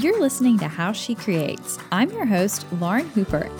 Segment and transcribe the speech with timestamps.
[0.00, 1.78] You're listening to How She Creates.
[1.92, 3.50] I'm your host, Lauren Hooper.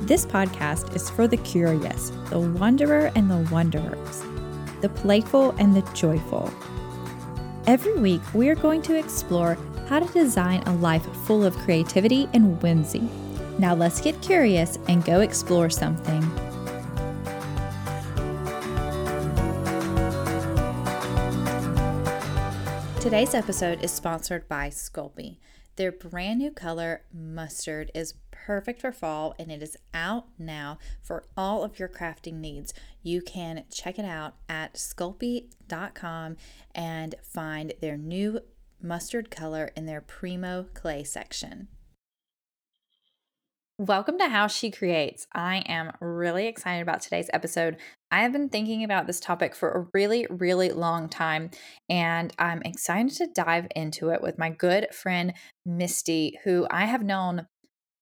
[0.00, 4.22] This podcast is for the curious, the wanderer and the wanderers,
[4.80, 6.50] the playful and the joyful.
[7.66, 9.58] Every week, we are going to explore
[9.88, 13.06] how to design a life full of creativity and whimsy.
[13.58, 16.22] Now, let's get curious and go explore something.
[23.00, 25.36] Today's episode is sponsored by Sculpey.
[25.78, 31.22] Their brand new color, mustard, is perfect for fall and it is out now for
[31.36, 32.74] all of your crafting needs.
[33.04, 36.36] You can check it out at sculpey.com
[36.74, 38.40] and find their new
[38.82, 41.68] mustard color in their Primo Clay section.
[43.80, 45.28] Welcome to How She Creates.
[45.32, 47.76] I am really excited about today's episode.
[48.10, 51.52] I have been thinking about this topic for a really, really long time,
[51.88, 55.32] and I'm excited to dive into it with my good friend
[55.64, 57.46] Misty, who I have known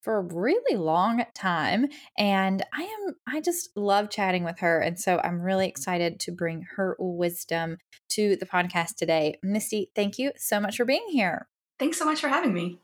[0.01, 5.01] for a really long time and i am i just love chatting with her and
[5.01, 7.77] so i'm really excited to bring her wisdom
[8.09, 11.49] to the podcast today misty thank you so much for being here
[11.81, 12.79] thanks so much for having me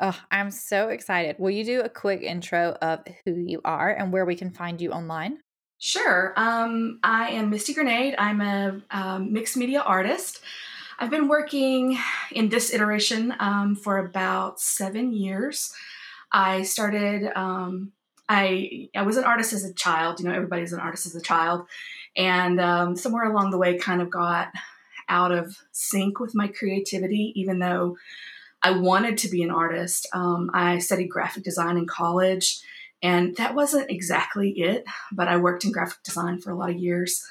[0.00, 1.36] Oh, I'm so excited.
[1.38, 4.80] Will you do a quick intro of who you are and where we can find
[4.80, 5.38] you online?
[5.78, 6.32] Sure.
[6.36, 8.14] Um, I am Misty Granade.
[8.16, 10.40] I'm a mixed media artist.
[10.98, 11.98] I've been working
[12.30, 15.74] in this iteration um, for about seven years.
[16.30, 17.32] I started.
[17.34, 17.92] Um,
[18.28, 20.20] I I was an artist as a child.
[20.20, 21.66] You know, everybody's an artist as a child,
[22.16, 24.48] and um, somewhere along the way, kind of got
[25.08, 27.32] out of sync with my creativity.
[27.34, 27.96] Even though
[28.62, 30.06] I wanted to be an artist.
[30.12, 32.60] Um, I studied graphic design in college,
[33.02, 36.76] and that wasn't exactly it, but I worked in graphic design for a lot of
[36.76, 37.24] years.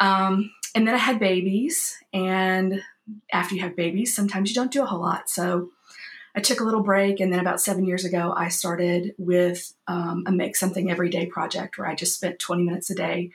[0.00, 2.82] Um, and then I had babies, and
[3.32, 5.30] after you have babies, sometimes you don't do a whole lot.
[5.30, 5.70] So
[6.34, 10.24] I took a little break, and then about seven years ago, I started with um,
[10.26, 13.30] a Make Something Everyday project where I just spent 20 minutes a day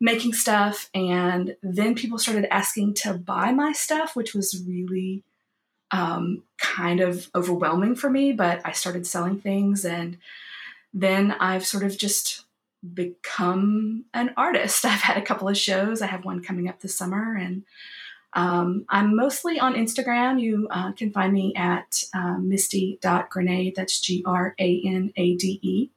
[0.00, 0.90] making stuff.
[0.94, 5.22] And then people started asking to buy my stuff, which was really
[5.92, 10.16] um, kind of overwhelming for me, but I started selling things and
[10.94, 12.44] then I've sort of just
[12.94, 14.84] become an artist.
[14.84, 16.02] I've had a couple of shows.
[16.02, 17.62] I have one coming up this summer and
[18.34, 20.40] um, I'm mostly on Instagram.
[20.40, 23.74] You uh, can find me at uh, misty.granade.
[23.74, 25.90] That's G R A N A D E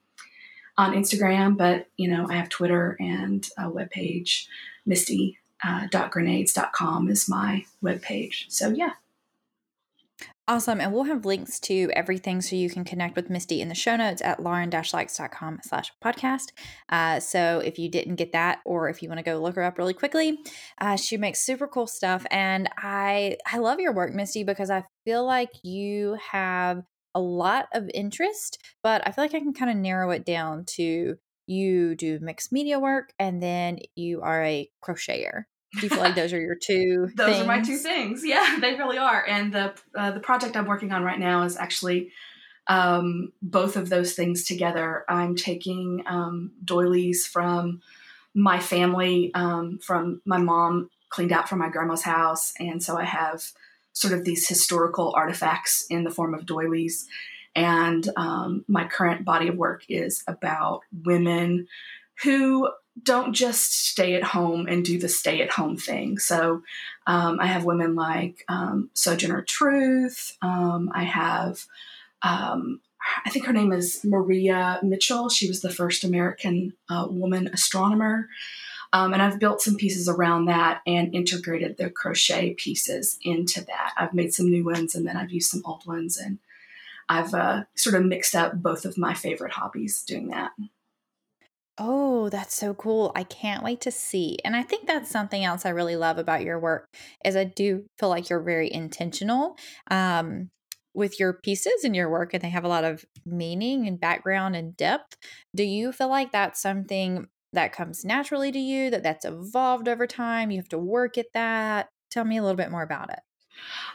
[0.77, 1.57] on Instagram.
[1.57, 4.47] But, you know, I have Twitter and a webpage.
[4.85, 8.43] Misty.granades.com uh, is my webpage.
[8.49, 8.91] So, yeah.
[10.47, 10.79] Awesome.
[10.79, 13.95] And we'll have links to everything so you can connect with Misty in the show
[13.95, 16.51] notes at lauren-likes.com slash podcast.
[16.87, 19.63] Uh, so if you didn't get that or if you want to go look her
[19.63, 20.37] up really quickly,
[20.79, 22.27] uh, she makes super cool stuff.
[22.29, 26.83] And I, I love your work, Misty, because I feel like you have
[27.15, 30.65] a lot of interest, but I feel like I can kind of narrow it down
[30.75, 31.15] to
[31.47, 35.45] you do mixed media work and then you are a crocheter.
[35.75, 37.09] Do you feel like those are your two?
[37.15, 37.41] those things?
[37.41, 38.23] are my two things.
[38.25, 39.25] Yeah, they really are.
[39.27, 42.11] And the uh, the project I'm working on right now is actually
[42.67, 45.05] um, both of those things together.
[45.07, 47.81] I'm taking um, doilies from
[48.33, 53.05] my family, um, from my mom cleaned out from my grandma's house, and so I
[53.05, 53.43] have
[53.93, 57.07] sort of these historical artifacts in the form of doilies.
[57.55, 61.67] And um, my current body of work is about women
[62.23, 62.69] who
[63.01, 66.17] don't just stay at home and do the stay at home thing.
[66.17, 66.63] So
[67.07, 70.37] um, I have women like um, Sojourner Truth.
[70.41, 71.65] Um, I have,
[72.21, 72.79] um,
[73.25, 75.29] I think her name is Maria Mitchell.
[75.29, 78.29] She was the first American uh, woman astronomer.
[78.93, 83.93] Um, and I've built some pieces around that and integrated the crochet pieces into that.
[83.97, 86.17] I've made some new ones and then I've used some old ones.
[86.17, 86.39] And
[87.09, 90.51] I've uh, sort of mixed up both of my favorite hobbies doing that.
[91.77, 93.11] Oh, that's so cool.
[93.15, 94.37] I can't wait to see.
[94.45, 96.87] And I think that's something else I really love about your work
[97.25, 99.57] is I do feel like you're very intentional
[99.91, 100.49] um,
[100.93, 104.55] with your pieces and your work and they have a lot of meaning and background
[104.55, 105.17] and depth.
[105.53, 110.07] Do you feel like that's something that comes naturally to you that that's evolved over
[110.07, 110.51] time?
[110.51, 111.89] You have to work at that.
[112.09, 113.19] Tell me a little bit more about it.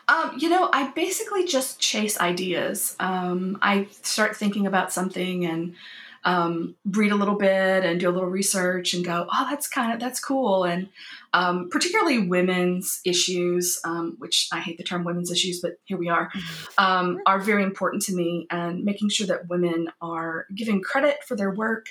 [0.09, 2.97] Um, you know, I basically just chase ideas.
[3.01, 5.77] Um, I start thinking about something and
[6.25, 9.93] um, read a little bit and do a little research and go, oh, that's kind
[9.93, 10.65] of that's cool.
[10.65, 10.89] And
[11.33, 16.09] um, particularly women's issues, um, which I hate the term women's issues, but here we
[16.09, 16.85] are, mm-hmm.
[16.85, 18.47] um, are very important to me.
[18.51, 21.87] And making sure that women are given credit for their work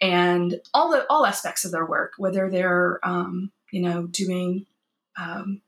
[0.00, 4.66] and all the all aspects of their work, whether they're um, you know doing
[5.18, 5.60] um,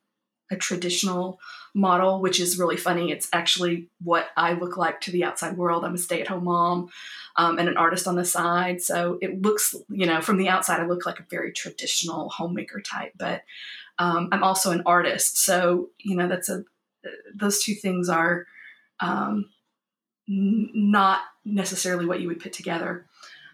[0.53, 1.41] a traditional
[1.75, 3.11] model, which is really funny.
[3.11, 5.85] It's actually what I look like to the outside world.
[5.85, 6.91] I'm a stay at home mom
[7.37, 8.83] um, and an artist on the side.
[8.83, 12.81] So it looks, you know, from the outside, I look like a very traditional homemaker
[12.81, 13.43] type, but
[13.99, 15.39] um, I'm also an artist.
[15.39, 16.65] So, you know, that's a,
[17.35, 18.47] those two things are
[19.01, 19.51] um,
[20.29, 23.07] n- not necessarily what you would put together.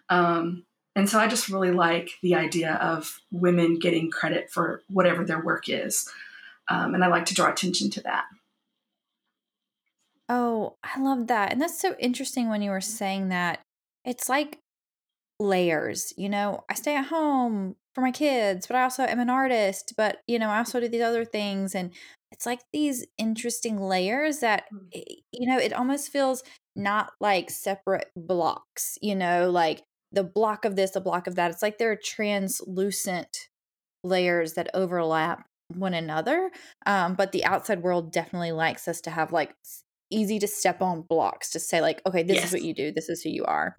[0.09, 0.65] Um,
[0.97, 5.41] and so I just really like the idea of women getting credit for whatever their
[5.41, 6.11] work is.
[6.71, 8.25] Um, and I like to draw attention to that.
[10.29, 11.53] Oh, I love that.
[11.53, 13.61] And that's so interesting when you were saying that.
[14.05, 14.59] It's like
[15.41, 19.31] layers, you know, I stay at home for my kids, but I also am an
[19.31, 21.93] artist, but you know, I also do these other things and
[22.31, 25.03] it's like these interesting layers that mm.
[25.33, 26.43] you know, it almost feels
[26.77, 29.83] not like separate blocks, you know, like
[30.13, 31.51] the block of this, the block of that.
[31.51, 33.49] It's like they're translucent
[34.05, 36.51] layers that overlap one another.
[36.87, 39.55] Um, but the outside world definitely likes us to have like
[40.11, 42.47] easy to step on blocks to say like, okay, this yes.
[42.47, 42.93] is what you do.
[42.93, 43.77] This is who you are.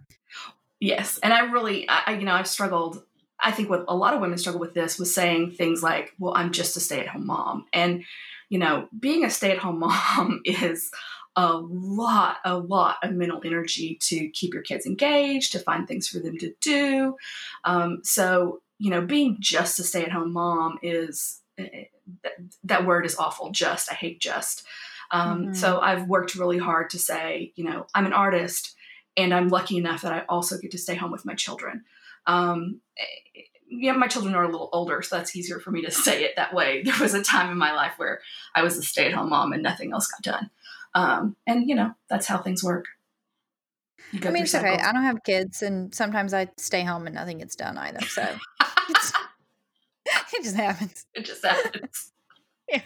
[0.80, 1.20] Yes.
[1.24, 3.04] And I really, I, you know, I've struggled.
[3.42, 6.34] I think what a lot of women struggle with this was saying things like, well,
[6.36, 7.66] I'm just a stay at home mom.
[7.74, 8.04] And,
[8.50, 9.80] you know, being a stay at home
[10.18, 10.92] mom is
[11.36, 16.08] a lot, a lot of mental energy to keep your kids engaged, to find things
[16.08, 17.16] for them to do.
[17.64, 21.42] Um, so, you know, being just a stay at home mom is
[22.24, 22.34] that,
[22.64, 23.52] that, word is awful.
[23.52, 24.66] Just, I hate just.
[25.12, 25.54] Um, mm-hmm.
[25.54, 28.76] So I've worked really hard to say, you know, I'm an artist
[29.18, 31.84] and I'm lucky enough that I also get to stay home with my children.
[32.26, 33.42] Um, eh,
[33.72, 36.36] yeah, my children are a little older, so that's easier for me to say it
[36.36, 36.84] that way.
[36.84, 38.22] There was a time in my life where
[38.56, 40.50] I was a stay at home mom and nothing else got done.
[40.96, 42.86] Um, and you know, that's how things work.
[44.24, 44.78] I mean, it's okay.
[44.78, 48.02] I don't have kids, and sometimes I stay home and nothing gets done either.
[48.02, 48.28] So
[50.34, 51.06] it just happens.
[51.14, 52.12] It just happens.
[52.70, 52.81] yeah.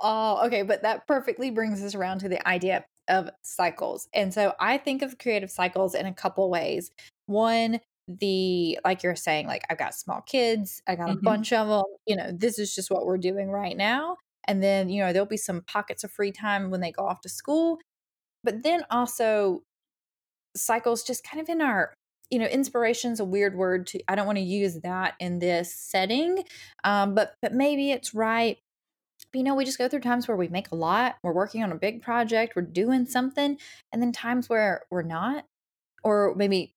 [0.00, 0.62] Oh, okay.
[0.62, 4.08] But that perfectly brings us around to the idea of cycles.
[4.12, 6.90] And so I think of creative cycles in a couple ways.
[7.26, 11.24] One, the like you're saying, like I've got small kids, I got a mm-hmm.
[11.24, 11.84] bunch of them.
[12.06, 14.16] You know, this is just what we're doing right now.
[14.48, 17.20] And then, you know, there'll be some pockets of free time when they go off
[17.22, 17.78] to school.
[18.44, 19.62] But then also
[20.54, 21.94] cycles just kind of in our
[22.30, 25.72] you know inspiration's a weird word to i don't want to use that in this
[25.72, 26.44] setting
[26.84, 28.58] um, but but maybe it's right
[29.32, 31.62] but, you know we just go through times where we make a lot we're working
[31.62, 33.58] on a big project we're doing something
[33.92, 35.44] and then times where we're not
[36.04, 36.74] or maybe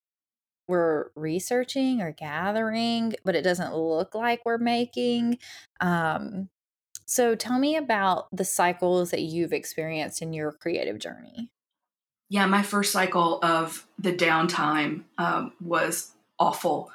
[0.68, 5.38] we're researching or gathering but it doesn't look like we're making
[5.82, 6.50] um
[7.10, 11.50] so tell me about the cycles that you've experienced in your creative journey.
[12.30, 16.92] Yeah, my first cycle of the downtime um, was awful.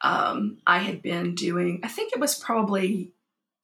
[0.00, 3.12] Um, I had been doing, I think it was probably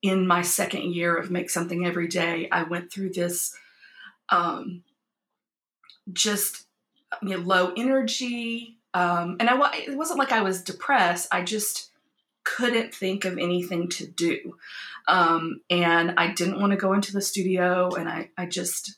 [0.02, 3.56] in my second year of Make Something Every Day, I went through this
[4.28, 4.82] um,
[6.12, 6.66] just
[7.22, 8.76] you know, low energy.
[8.94, 11.28] Um, and I, it wasn't like I was depressed.
[11.32, 11.90] I just
[12.44, 14.56] couldn't think of anything to do.
[15.08, 18.96] Um, and I didn't want to go into the studio and I, I just,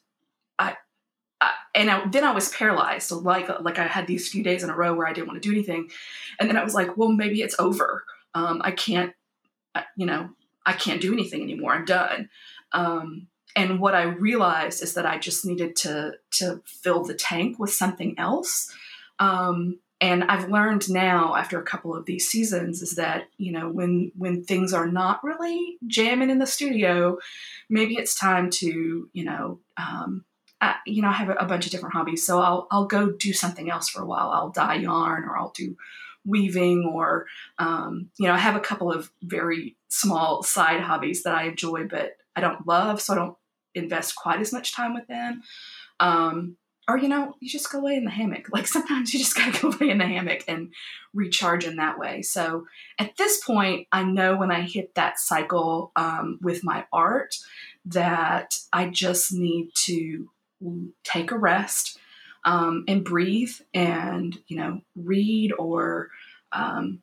[1.78, 3.12] and I, then I was paralyzed.
[3.12, 5.48] Like, like I had these few days in a row where I didn't want to
[5.48, 5.90] do anything.
[6.38, 8.04] And then I was like, well, maybe it's over.
[8.34, 9.14] Um, I can't,
[9.96, 10.30] you know,
[10.66, 11.72] I can't do anything anymore.
[11.72, 12.30] I'm done.
[12.72, 17.58] Um, and what I realized is that I just needed to to fill the tank
[17.58, 18.74] with something else.
[19.18, 23.68] Um, and i've learned now after a couple of these seasons is that you know
[23.68, 27.18] when when things are not really jamming in the studio
[27.68, 30.24] maybe it's time to you know um,
[30.60, 33.10] I, you know i have a, a, bunch of different hobbies so i'll i'll go
[33.10, 34.30] do something else for a while.
[34.30, 35.76] I'll dye yarn or i'll do
[36.24, 37.26] weaving or
[37.58, 41.86] um, you know i have a couple of very small side hobbies that i enjoy
[41.86, 43.36] but i don't love so i don't
[43.78, 45.42] invest quite as much time with them.
[46.00, 46.56] Um,
[46.88, 48.48] or you know you just go lay in the hammock.
[48.52, 50.72] Like sometimes you just gotta go lay in the hammock and
[51.14, 52.22] recharge in that way.
[52.22, 52.66] So
[52.98, 57.36] at this point i know when i hit that cycle um, with my art
[57.86, 60.28] that i just need to
[61.04, 61.98] take a rest
[62.44, 66.08] um, and breathe and you know read or
[66.52, 67.02] um,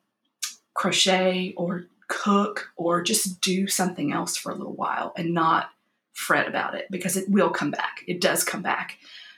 [0.73, 5.69] crochet or cook or just do something else for a little while and not
[6.13, 8.97] fret about it because it will come back it does come back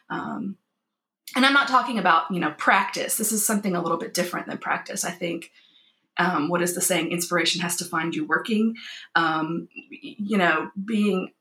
[0.09, 0.57] um,
[1.35, 3.17] and I'm not talking about, you know, practice.
[3.17, 5.03] This is something a little bit different than practice.
[5.03, 5.51] I think,
[6.17, 7.11] um, what is the saying?
[7.11, 8.75] Inspiration has to find you working.
[9.15, 11.31] Um, you know, being,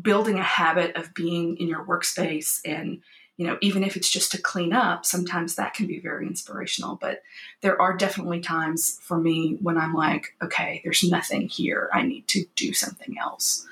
[0.00, 3.02] building a habit of being in your workspace and
[3.38, 6.96] you know, even if it's just to clean up, sometimes that can be very inspirational.
[6.96, 7.22] But
[7.60, 11.88] there are definitely times for me when I'm like, okay, there's nothing here.
[11.92, 13.66] I need to do something else.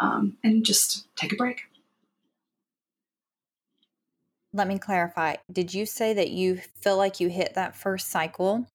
[0.00, 1.62] Um, and just take a break.
[4.52, 5.36] Let me clarify.
[5.52, 8.66] Did you say that you feel like you hit that first cycle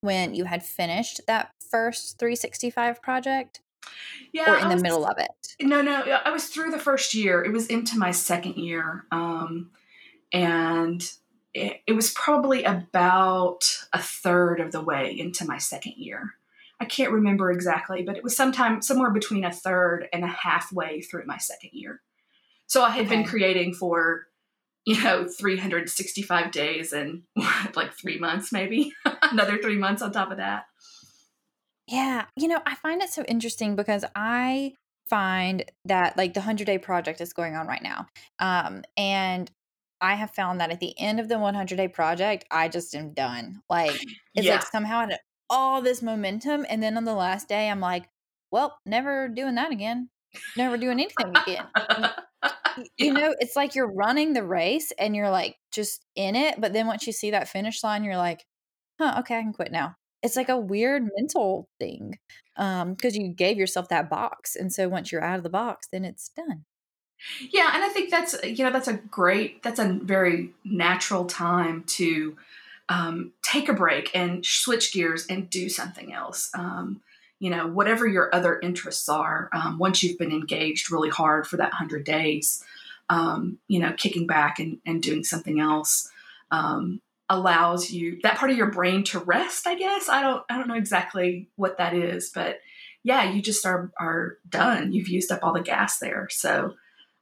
[0.00, 3.60] when you had finished that first 365 project?
[4.32, 4.52] Yeah.
[4.52, 5.30] Or in the was, middle of it?
[5.60, 6.02] No, no.
[6.24, 7.42] I was through the first year.
[7.42, 9.04] It was into my second year.
[9.10, 9.70] Um,
[10.32, 11.02] and
[11.54, 16.34] it, it was probably about a third of the way into my second year.
[16.80, 21.00] I can't remember exactly, but it was sometime somewhere between a third and a halfway
[21.00, 22.00] through my second year.
[22.66, 23.16] So I had okay.
[23.16, 24.26] been creating for,
[24.86, 27.22] you know, 365 days and
[27.74, 28.92] like three months, maybe
[29.22, 30.64] another three months on top of that.
[31.88, 32.26] Yeah.
[32.36, 34.74] You know, I find it so interesting because I
[35.08, 38.06] find that like the 100 day project is going on right now.
[38.38, 39.50] Um, and
[40.00, 43.14] I have found that at the end of the 100 day project, I just am
[43.14, 43.62] done.
[43.70, 43.92] Like,
[44.34, 44.56] it's yeah.
[44.56, 45.18] like somehow I had
[45.48, 46.66] all this momentum.
[46.68, 48.08] And then on the last day, I'm like,
[48.52, 50.10] well, never doing that again.
[50.56, 51.66] Never doing anything again.
[52.98, 56.60] you know, it's like you're running the race and you're like just in it.
[56.60, 58.44] But then once you see that finish line, you're like,
[59.00, 62.18] huh, okay, I can quit now it's like a weird mental thing
[62.56, 65.88] um because you gave yourself that box and so once you're out of the box
[65.92, 66.64] then it's done.
[67.50, 71.84] Yeah and i think that's you know that's a great that's a very natural time
[71.88, 72.36] to
[72.90, 77.00] um, take a break and switch gears and do something else um,
[77.38, 81.56] you know whatever your other interests are um, once you've been engaged really hard for
[81.56, 82.64] that 100 days
[83.10, 86.10] um, you know kicking back and, and doing something else
[86.50, 90.08] um, allows you that part of your brain to rest i guess?
[90.08, 92.60] I don't i don't know exactly what that is but
[93.02, 94.92] yeah you just are are done.
[94.92, 96.28] You've used up all the gas there.
[96.30, 96.74] So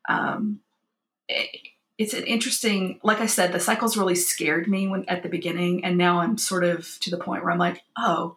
[0.08, 0.60] um
[1.28, 1.48] it,
[1.98, 5.84] it's an interesting like i said the cycles really scared me when at the beginning
[5.84, 8.36] and now i'm sort of to the point where i'm like oh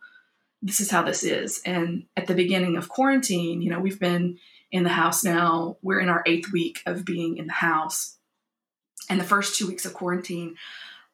[0.61, 1.61] this is how this is.
[1.63, 4.39] And at the beginning of quarantine you know we've been
[4.71, 5.77] in the house now.
[5.81, 8.17] We're in our eighth week of being in the house.
[9.09, 10.55] And the first two weeks of quarantine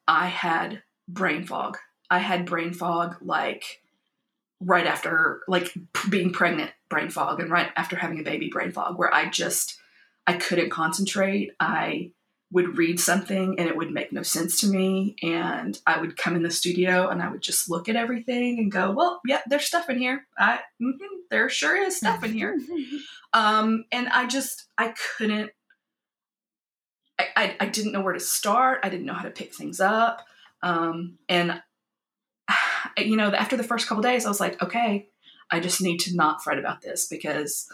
[0.08, 1.78] I had brain fog.
[2.10, 3.80] I had brain fog like
[4.60, 5.72] right after like
[6.08, 9.78] being pregnant brain fog and right after having a baby brain fog where I just
[10.26, 11.52] I couldn't concentrate.
[11.60, 12.12] I
[12.52, 16.36] would read something and it would make no sense to me and I would come
[16.36, 19.66] in the studio and I would just look at everything and go, "Well, yeah, there's
[19.66, 20.26] stuff in here.
[20.38, 22.56] I mm-hmm, there sure is stuff in here."
[23.32, 25.50] um and I just I couldn't
[27.36, 28.80] I, I, didn't know where to start.
[28.82, 30.24] I didn't know how to pick things up.
[30.62, 31.62] Um, and,
[32.98, 35.08] you know, after the first couple days, I was like, okay,
[35.50, 37.68] I just need to not fret about this because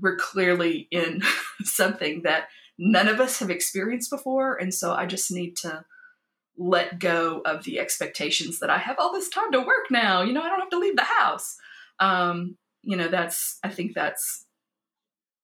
[0.00, 1.22] we're clearly in
[1.64, 2.48] something that
[2.78, 4.56] none of us have experienced before.
[4.56, 5.84] And so I just need to
[6.56, 10.22] let go of the expectations that I have all this time to work now.
[10.22, 11.56] You know, I don't have to leave the house.
[11.98, 14.46] Um, you know, that's, I think that's,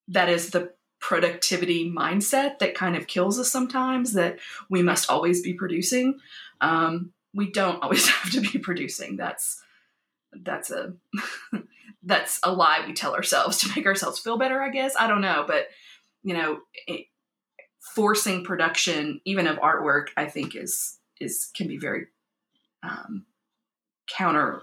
[0.09, 4.39] that is the productivity mindset that kind of kills us sometimes that
[4.69, 6.19] we must always be producing.
[6.61, 9.17] Um, we don't always have to be producing.
[9.17, 9.63] That's
[10.43, 10.95] that's a
[12.03, 14.95] that's a lie we tell ourselves to make ourselves feel better i guess.
[14.99, 15.69] I don't know but
[16.23, 17.07] you know it,
[17.81, 22.07] forcing production even of artwork i think is is can be very
[22.83, 23.25] um,
[24.09, 24.63] counter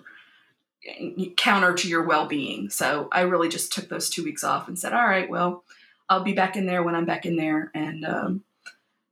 [1.37, 2.69] counter to your well-being.
[2.69, 5.63] So i really just took those two weeks off and said all right well
[6.09, 7.71] I'll be back in there when I'm back in there.
[7.73, 8.43] And um,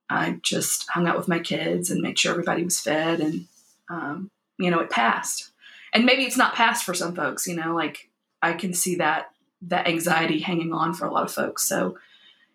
[0.09, 3.19] I just hung out with my kids and made sure everybody was fed.
[3.19, 3.47] And,
[3.89, 5.51] um, you know, it passed.
[5.93, 8.09] And maybe it's not passed for some folks, you know, like
[8.41, 9.31] I can see that
[9.63, 11.63] that anxiety hanging on for a lot of folks.
[11.67, 11.97] So,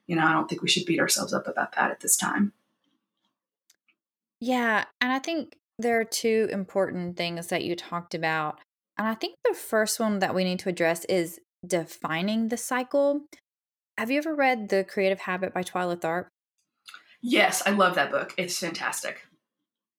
[0.06, 2.52] you know, I don't think we should beat ourselves up about that at this time.
[4.40, 4.84] Yeah.
[5.00, 8.58] And I think there are two important things that you talked about.
[8.98, 13.22] And I think the first one that we need to address is defining the cycle.
[13.98, 16.26] Have you ever read The Creative Habit by Twyla Tharp?
[17.22, 18.34] Yes, I love that book.
[18.36, 19.26] It's fantastic.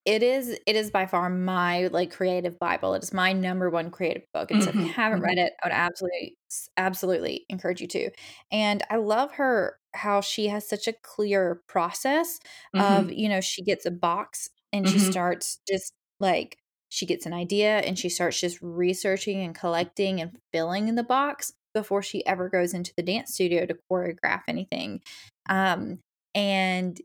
[0.06, 2.94] It is it is by far my like creative bible.
[2.94, 4.52] It is my number one creative book.
[4.52, 4.66] And mm-hmm.
[4.66, 5.48] so if you mm-hmm, haven't read mm-hmm.
[5.48, 6.38] it, I would absolutely
[6.78, 8.10] absolutely encourage you to.
[8.50, 12.40] And I love her how she has such a clear process
[12.74, 12.80] mm-hmm.
[12.80, 15.12] of, you know, she gets a box and she mm-hmm.
[15.12, 20.38] starts just like she gets an idea and she starts just researching and collecting and
[20.54, 25.02] filling in the box before she ever goes into the dance studio to choreograph anything.
[25.50, 26.00] Um,
[26.34, 27.00] and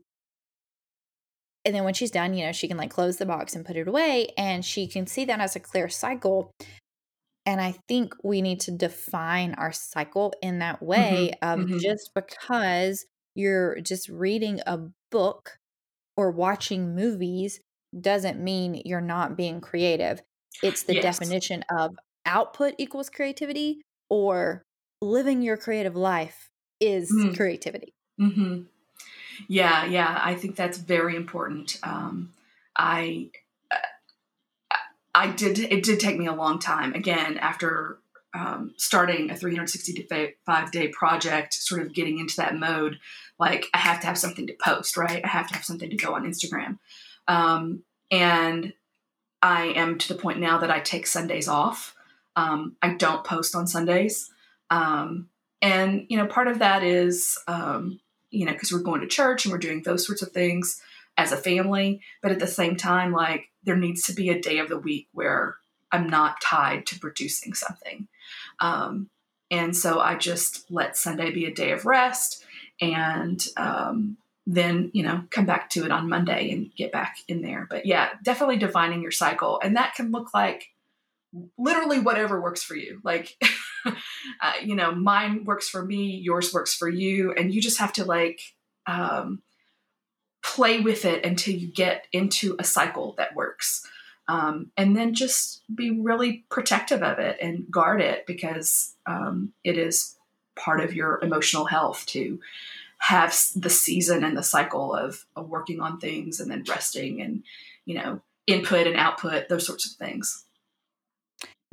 [1.65, 3.77] and then when she's done, you know, she can like close the box and put
[3.77, 6.51] it away and she can see that as a clear cycle.
[7.45, 11.77] And I think we need to define our cycle in that way mm-hmm, of mm-hmm.
[11.79, 13.05] just because
[13.35, 14.79] you're just reading a
[15.09, 15.57] book
[16.17, 17.59] or watching movies
[17.99, 20.21] doesn't mean you're not being creative.
[20.61, 21.03] It's the yes.
[21.03, 23.81] definition of output equals creativity
[24.13, 24.63] or
[25.01, 27.35] living your creative life is mm.
[27.35, 27.95] creativity.
[28.21, 28.61] Mm-hmm.
[29.47, 31.79] Yeah, yeah, I think that's very important.
[31.81, 32.31] Um,
[32.77, 33.31] I
[33.71, 34.77] uh,
[35.15, 35.57] I did.
[35.57, 36.93] It did take me a long time.
[36.93, 37.97] Again, after
[38.35, 42.99] um, starting a 365 day project, sort of getting into that mode,
[43.39, 45.25] like I have to have something to post, right?
[45.25, 46.77] I have to have something to go on Instagram.
[47.27, 48.73] Um, and
[49.41, 51.95] I am to the point now that I take Sundays off.
[52.35, 54.31] Um, I don't post on Sundays.
[54.69, 55.29] Um,
[55.61, 57.99] and, you know, part of that is, um,
[58.31, 60.81] you know, because we're going to church and we're doing those sorts of things
[61.17, 62.01] as a family.
[62.21, 65.07] But at the same time, like, there needs to be a day of the week
[65.13, 65.57] where
[65.91, 68.07] I'm not tied to producing something.
[68.59, 69.09] Um,
[69.51, 72.43] and so I just let Sunday be a day of rest
[72.81, 77.43] and um, then, you know, come back to it on Monday and get back in
[77.43, 77.67] there.
[77.69, 79.59] But yeah, definitely defining your cycle.
[79.63, 80.72] And that can look like
[81.57, 82.99] literally whatever works for you.
[83.03, 83.35] Like,
[83.85, 87.33] uh, you know, mine works for me, yours works for you.
[87.33, 88.41] And you just have to like,
[88.85, 89.41] um,
[90.43, 93.87] play with it until you get into a cycle that works
[94.27, 99.77] um, and then just be really protective of it and guard it because um, it
[99.77, 100.15] is
[100.55, 102.39] part of your emotional health to
[102.99, 107.43] have the season and the cycle of, of working on things and then resting and
[107.85, 110.45] you know input and output those sorts of things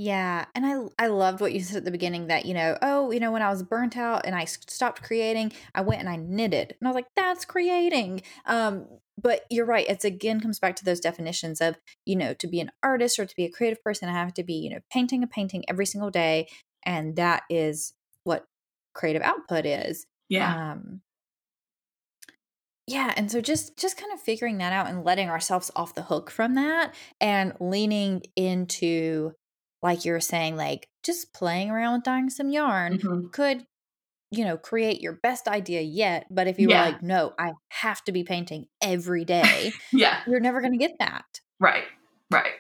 [0.01, 3.11] yeah, and I I loved what you said at the beginning that, you know, oh,
[3.11, 6.17] you know, when I was burnt out and I stopped creating, I went and I
[6.17, 6.75] knitted.
[6.81, 8.23] And I was like, that's creating.
[8.47, 8.87] Um
[9.23, 9.85] but you're right.
[9.91, 11.77] It's again comes back to those definitions of,
[12.07, 14.43] you know, to be an artist or to be a creative person, I have to
[14.43, 16.49] be, you know, painting a painting every single day
[16.87, 17.93] and that is
[18.25, 18.47] what
[18.95, 20.07] creative output is.
[20.31, 20.73] Yeah.
[20.73, 21.03] Um
[22.87, 26.03] yeah and so just just kind of figuring that out and letting ourselves off the
[26.03, 29.33] hook from that and leaning into
[29.83, 33.29] like you were saying, like just playing around with dyeing some yarn mm-hmm.
[33.29, 33.67] could,
[34.31, 36.27] you know, create your best idea yet.
[36.31, 36.85] But if you yeah.
[36.85, 40.79] were like, no, I have to be painting every day, yeah, you're never going to
[40.79, 41.25] get that.
[41.59, 41.85] Right.
[42.31, 42.53] Right.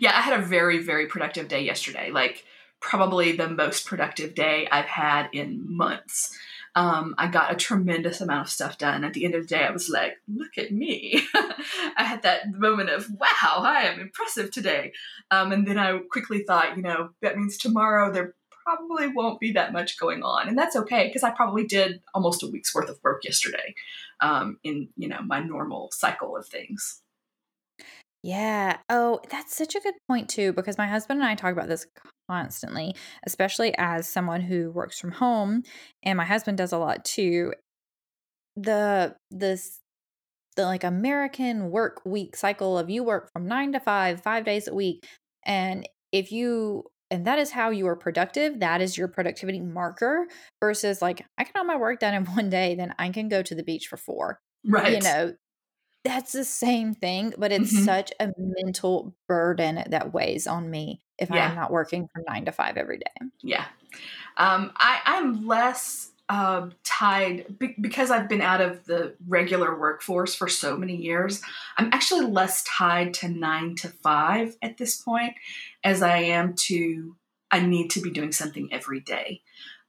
[0.00, 0.16] Yeah.
[0.16, 2.10] I had a very, very productive day yesterday.
[2.10, 2.44] Like,
[2.80, 6.36] probably the most productive day I've had in months
[6.78, 9.02] um, I got a tremendous amount of stuff done.
[9.02, 11.20] At the end of the day, I was like, look at me.
[11.34, 14.92] I had that moment of, wow, I am impressive today.
[15.32, 19.50] Um, and then I quickly thought, you know, that means tomorrow there probably won't be
[19.54, 20.46] that much going on.
[20.46, 23.74] And that's okay because I probably did almost a week's worth of work yesterday
[24.20, 27.02] um, in, you know, my normal cycle of things.
[28.22, 28.76] Yeah.
[28.88, 31.88] Oh, that's such a good point too because my husband and I talk about this
[32.28, 32.94] constantly,
[33.26, 35.62] especially as someone who works from home
[36.02, 37.52] and my husband does a lot too.
[38.56, 39.80] The this
[40.56, 44.66] the like American work week cycle of you work from 9 to 5, 5 days
[44.66, 45.06] a week
[45.44, 50.26] and if you and that is how you are productive that is your productivity marker
[50.58, 53.40] versus like i can have my work done in one day then i can go
[53.40, 55.32] to the beach for four right you know
[56.04, 57.84] that's the same thing, but it's mm-hmm.
[57.84, 61.48] such a mental burden that weighs on me if yeah.
[61.48, 63.26] I'm not working from nine to five every day.
[63.42, 63.64] Yeah.
[64.36, 70.34] Um, I, I'm less uh, tied be- because I've been out of the regular workforce
[70.34, 71.40] for so many years.
[71.76, 75.34] I'm actually less tied to nine to five at this point
[75.82, 77.16] as I am to
[77.50, 79.40] I need to be doing something every day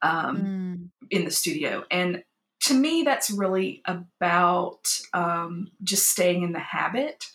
[0.02, 1.08] um, mm.
[1.10, 1.84] in the studio.
[1.92, 2.24] And
[2.62, 7.26] to me, that's really about um, just staying in the habit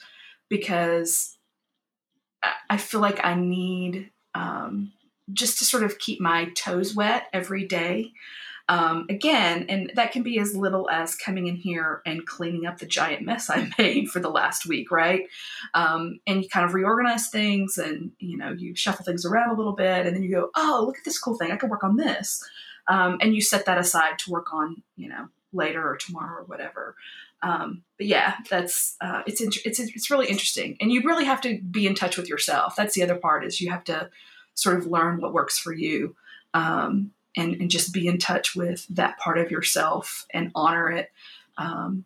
[0.49, 1.37] because
[2.71, 4.93] I feel like I need um,
[5.33, 8.13] just to sort of keep my toes wet every day.
[8.67, 12.79] Um, again, and that can be as little as coming in here and cleaning up
[12.79, 15.29] the giant mess I made for the last week, right?
[15.75, 19.55] Um, and you kind of reorganize things and you know you shuffle things around a
[19.55, 21.85] little bit, and then you go, oh, look at this cool thing, I can work
[21.85, 22.43] on this
[22.89, 26.45] um, and you set that aside to work on you know later or tomorrow or
[26.45, 26.97] whatever
[27.45, 31.61] um, but yeah that's uh, it's it's it's really interesting and you really have to
[31.61, 34.09] be in touch with yourself that's the other part is you have to
[34.55, 36.17] sort of learn what works for you
[36.55, 41.11] um, and and just be in touch with that part of yourself and honor it
[41.59, 42.05] um,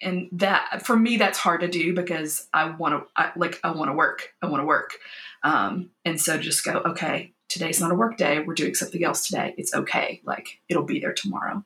[0.00, 3.90] and that for me that's hard to do because i want to like i want
[3.90, 4.98] to work i want to work
[5.42, 8.40] um, and so just go okay today's not a work day.
[8.40, 9.54] We're doing something else today.
[9.56, 10.20] It's okay.
[10.24, 11.64] Like it'll be there tomorrow.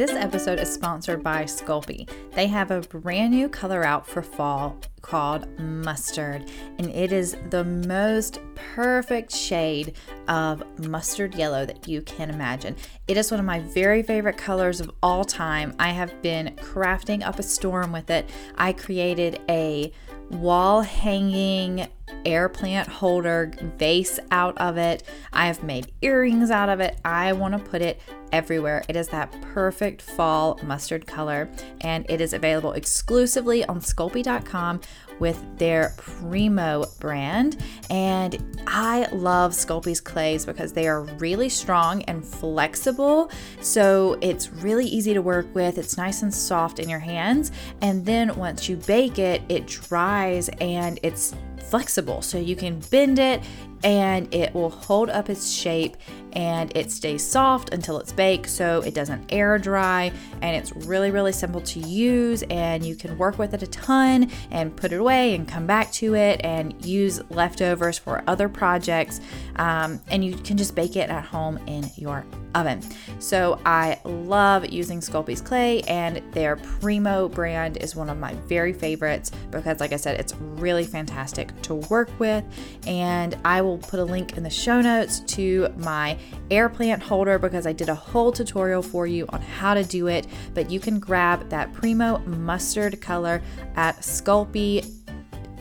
[0.00, 2.08] This episode is sponsored by Sculpey.
[2.32, 7.64] They have a brand new color out for fall called Mustard, and it is the
[7.64, 9.92] most perfect shade
[10.26, 12.76] of mustard yellow that you can imagine.
[13.08, 15.74] It is one of my very favorite colors of all time.
[15.78, 18.30] I have been crafting up a storm with it.
[18.56, 19.92] I created a
[20.30, 21.86] wall hanging
[22.24, 25.02] air plant holder vase out of it.
[25.32, 26.98] I have made earrings out of it.
[27.04, 28.00] I want to put it
[28.32, 28.84] everywhere.
[28.88, 34.80] It is that perfect fall mustard color, and it is available exclusively on Sculpey.com
[35.18, 37.62] with their Primo brand.
[37.90, 43.30] And I love Sculpey's clays because they are really strong and flexible.
[43.60, 45.78] So it's really easy to work with.
[45.78, 47.52] It's nice and soft in your hands.
[47.82, 51.34] And then once you bake it, it dries and it's
[51.70, 52.20] flexible.
[52.22, 53.40] So you can bend it
[53.82, 55.96] and it will hold up its shape
[56.32, 60.12] and it stays soft until it's baked so it doesn't air dry.
[60.42, 64.30] And it's really really simple to use and you can work with it a ton
[64.50, 69.20] and put it away and come back to it and use leftovers for other projects.
[69.56, 72.82] Um, and you can just bake it at home in your oven.
[73.18, 78.72] So i love using sculpey's clay and their primo brand is one of my very
[78.72, 82.44] favorites because like i said it's really fantastic to work with
[82.86, 86.18] and i will put a link in the show notes to my
[86.50, 90.08] air plant holder because I did a whole tutorial for you on how to do
[90.08, 90.26] it.
[90.54, 93.42] But you can grab that Primo mustard color
[93.76, 94.88] at Sculpey,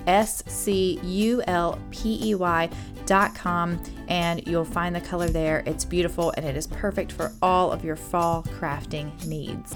[0.08, 2.70] S C U L P E Y
[3.06, 5.64] dot com and you'll find the color there.
[5.66, 9.76] It's beautiful and it is perfect for all of your fall crafting needs.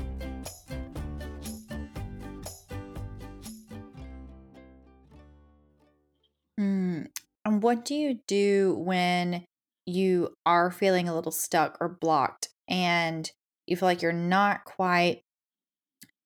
[7.74, 9.44] What do you do when
[9.88, 13.32] you are feeling a little stuck or blocked and
[13.66, 15.24] you feel like you're not quite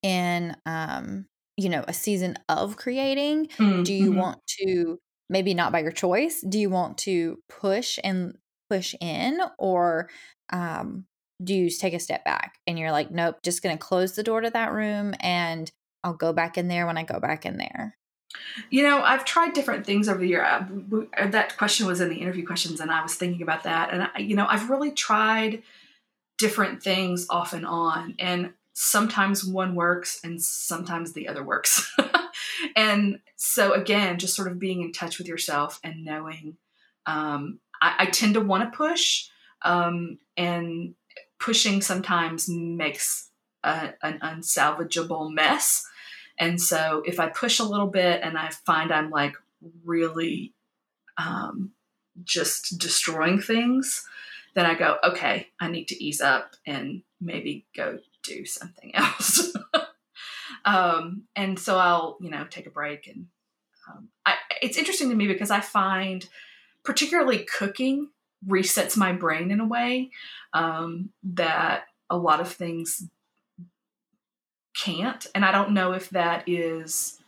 [0.04, 3.82] in um you know a season of creating mm-hmm.
[3.84, 4.20] do you mm-hmm.
[4.20, 8.38] want to maybe not by your choice do you want to push and
[8.70, 10.10] push in or
[10.52, 11.06] um
[11.42, 14.42] do you take a step back and you're like nope just gonna close the door
[14.42, 15.72] to that room and
[16.04, 17.96] i'll go back in there when i go back in there
[18.70, 20.44] you know, I've tried different things over the year.
[20.44, 20.66] Uh,
[21.18, 23.94] uh, that question was in the interview questions, and I was thinking about that.
[23.94, 25.64] And, I, you know, I've really tried
[26.38, 28.16] different things off and on.
[28.20, 31.96] And sometimes one works and sometimes the other works.
[32.76, 36.58] and so, again, just sort of being in touch with yourself and knowing
[37.08, 39.30] um, I, I, tend to want to push,
[39.62, 40.94] um, and
[41.40, 43.30] pushing sometimes makes
[43.64, 45.86] a, an unsalvageable mess.
[46.40, 49.36] And so if I push a little bit and I find I'm like
[49.84, 50.54] really
[51.18, 51.72] um,
[52.24, 54.06] just destroying things,
[54.54, 59.54] then I go, okay, I need to ease up and maybe go do something else.
[60.66, 63.08] um, and so I'll, you know, take a break.
[63.08, 63.28] And
[63.90, 66.28] um, I, it's interesting to me because I find,
[66.84, 68.10] particularly cooking,
[68.48, 70.12] resets my brain in a way
[70.54, 73.08] um, that a lot of things
[74.78, 75.26] can't.
[75.34, 77.20] And I don't know if that is,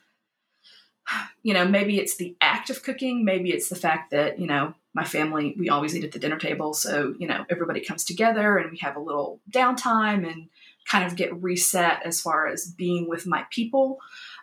[1.41, 4.75] you know, maybe it's the act of cooking, maybe it's the fact that, you know,
[4.93, 6.73] my family, we always eat at the dinner table.
[6.73, 10.49] So, you know, everybody comes together and we have a little downtime and
[10.87, 13.99] kind of get reset as far as being with my people.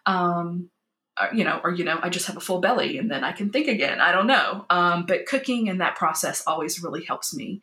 [0.06, 0.70] Um,
[1.16, 3.32] uh, you know, or, you know, I just have a full belly and then I
[3.32, 4.00] can think again.
[4.00, 4.66] I don't know.
[4.68, 7.62] Um, but cooking and that process always really helps me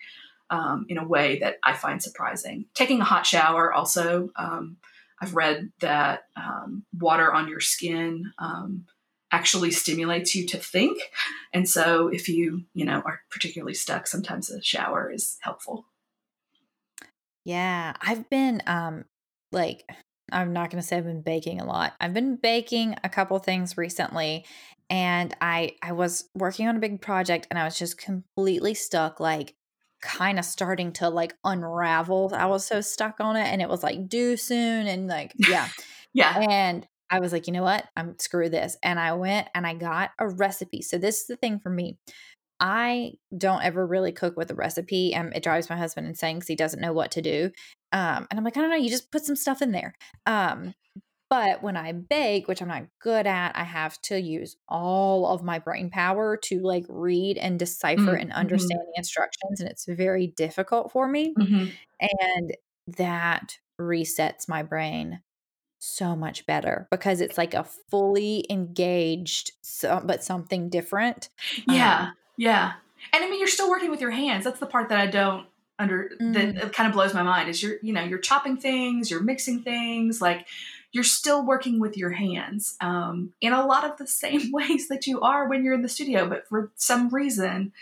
[0.49, 2.65] um, in a way that I find surprising.
[2.73, 4.77] Taking a hot shower also, um,
[5.23, 8.85] I've read that um, water on your skin um,
[9.31, 10.99] actually stimulates you to think,
[11.53, 15.85] and so if you you know are particularly stuck, sometimes a shower is helpful.
[17.45, 19.05] Yeah, I've been um
[19.51, 19.83] like
[20.31, 21.93] I'm not going to say I've been baking a lot.
[21.99, 24.45] I've been baking a couple things recently
[24.89, 29.19] and I I was working on a big project and I was just completely stuck
[29.19, 29.55] like
[30.03, 32.31] kind of starting to like unravel.
[32.35, 35.69] I was so stuck on it and it was like due soon and like yeah.
[36.13, 36.39] yeah.
[36.49, 37.85] And I was like, you know what?
[37.95, 38.77] I'm screw this.
[38.83, 40.81] And I went and I got a recipe.
[40.81, 41.97] So this is the thing for me.
[42.59, 45.13] I don't ever really cook with a recipe.
[45.13, 47.51] and it drives my husband insane because he doesn't know what to do.
[47.91, 49.95] Um, and I'm like, I don't know, you just put some stuff in there.
[50.25, 50.73] Um,
[51.29, 55.43] but when I bake, which I'm not good at, I have to use all of
[55.43, 58.21] my brain power to like read and decipher mm-hmm.
[58.21, 59.59] and understand the instructions.
[59.59, 61.33] And it's very difficult for me.
[61.33, 61.65] Mm-hmm.
[61.99, 62.55] And
[62.97, 65.21] that resets my brain
[65.79, 71.29] so much better because it's like a fully engaged, so, but something different.
[71.67, 72.01] Yeah.
[72.01, 72.73] Um, yeah.
[73.11, 74.43] And I mean, you're still working with your hands.
[74.43, 75.47] That's the part that I don't
[75.79, 76.33] under mm.
[76.33, 79.63] that kind of blows my mind is you're you know you're chopping things you're mixing
[79.63, 80.47] things like
[80.93, 85.05] you're still working with your hands um, in a lot of the same ways that
[85.05, 87.73] you are when you're in the studio but for some reason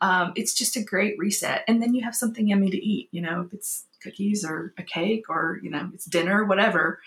[0.00, 1.64] um, it's just a great reset.
[1.66, 4.82] And then you have something yummy to eat you know if it's cookies or a
[4.82, 7.00] cake or you know it's dinner whatever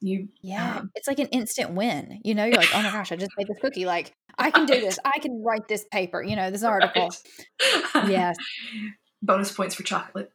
[0.00, 3.10] you yeah um, it's like an instant win you know you're like oh my gosh
[3.10, 3.86] i just made this cookie.
[3.86, 4.98] Like i can do this.
[5.04, 7.10] I can write this paper you know this article.
[7.94, 8.08] Right.
[8.08, 8.36] yes.
[9.22, 10.32] Bonus points for chocolate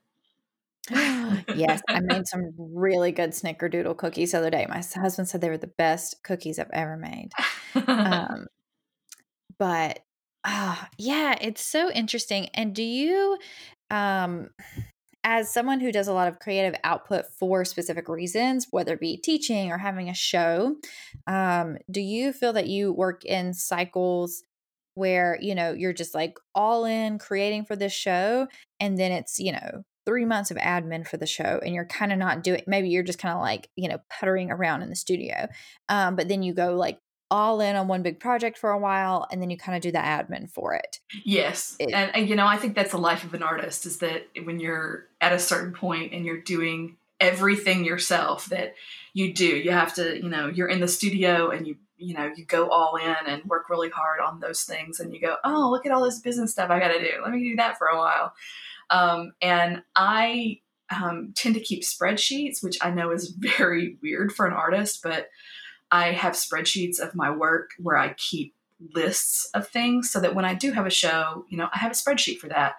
[1.56, 4.66] yes i made some really good snickerdoodle cookies the other day.
[4.70, 7.30] My husband said they were the best cookies i've ever made.
[7.88, 8.48] Um,
[9.60, 10.00] but
[10.44, 13.38] uh, yeah it's so interesting and do you
[13.92, 14.50] um
[15.24, 19.18] as someone who does a lot of creative output for specific reasons, whether it be
[19.18, 20.78] teaching or having a show,
[21.28, 24.44] um, do you feel that you work in cycles
[24.94, 28.48] where, you know, you're just like all in creating for this show
[28.80, 32.14] and then it's, you know, three months of admin for the show and you're kind
[32.14, 34.96] of not doing maybe you're just kind of like you know puttering around in the
[34.96, 35.48] studio
[35.90, 36.98] um, but then you go like
[37.30, 39.92] all in on one big project for a while and then you kind of do
[39.92, 41.00] the admin for it.
[41.26, 41.76] Yes.
[41.80, 44.28] It, and, and, you know, I think that's the life of an artist is that
[44.44, 48.76] when you're at a certain point and you're doing everything yourself that
[49.14, 52.32] you do, you have to, you know, you're in the studio and you, you know,
[52.36, 55.70] you go all in and work really hard on those things and you go, oh,
[55.70, 57.22] look at all this business stuff I got to do.
[57.24, 58.34] Let me do that for a while.
[58.90, 64.46] Um, and I um, tend to keep spreadsheets, which I know is very weird for
[64.46, 65.30] an artist, but
[65.92, 68.54] I have spreadsheets of my work where I keep
[68.94, 71.92] lists of things so that when I do have a show, you know, I have
[71.92, 72.76] a spreadsheet for that.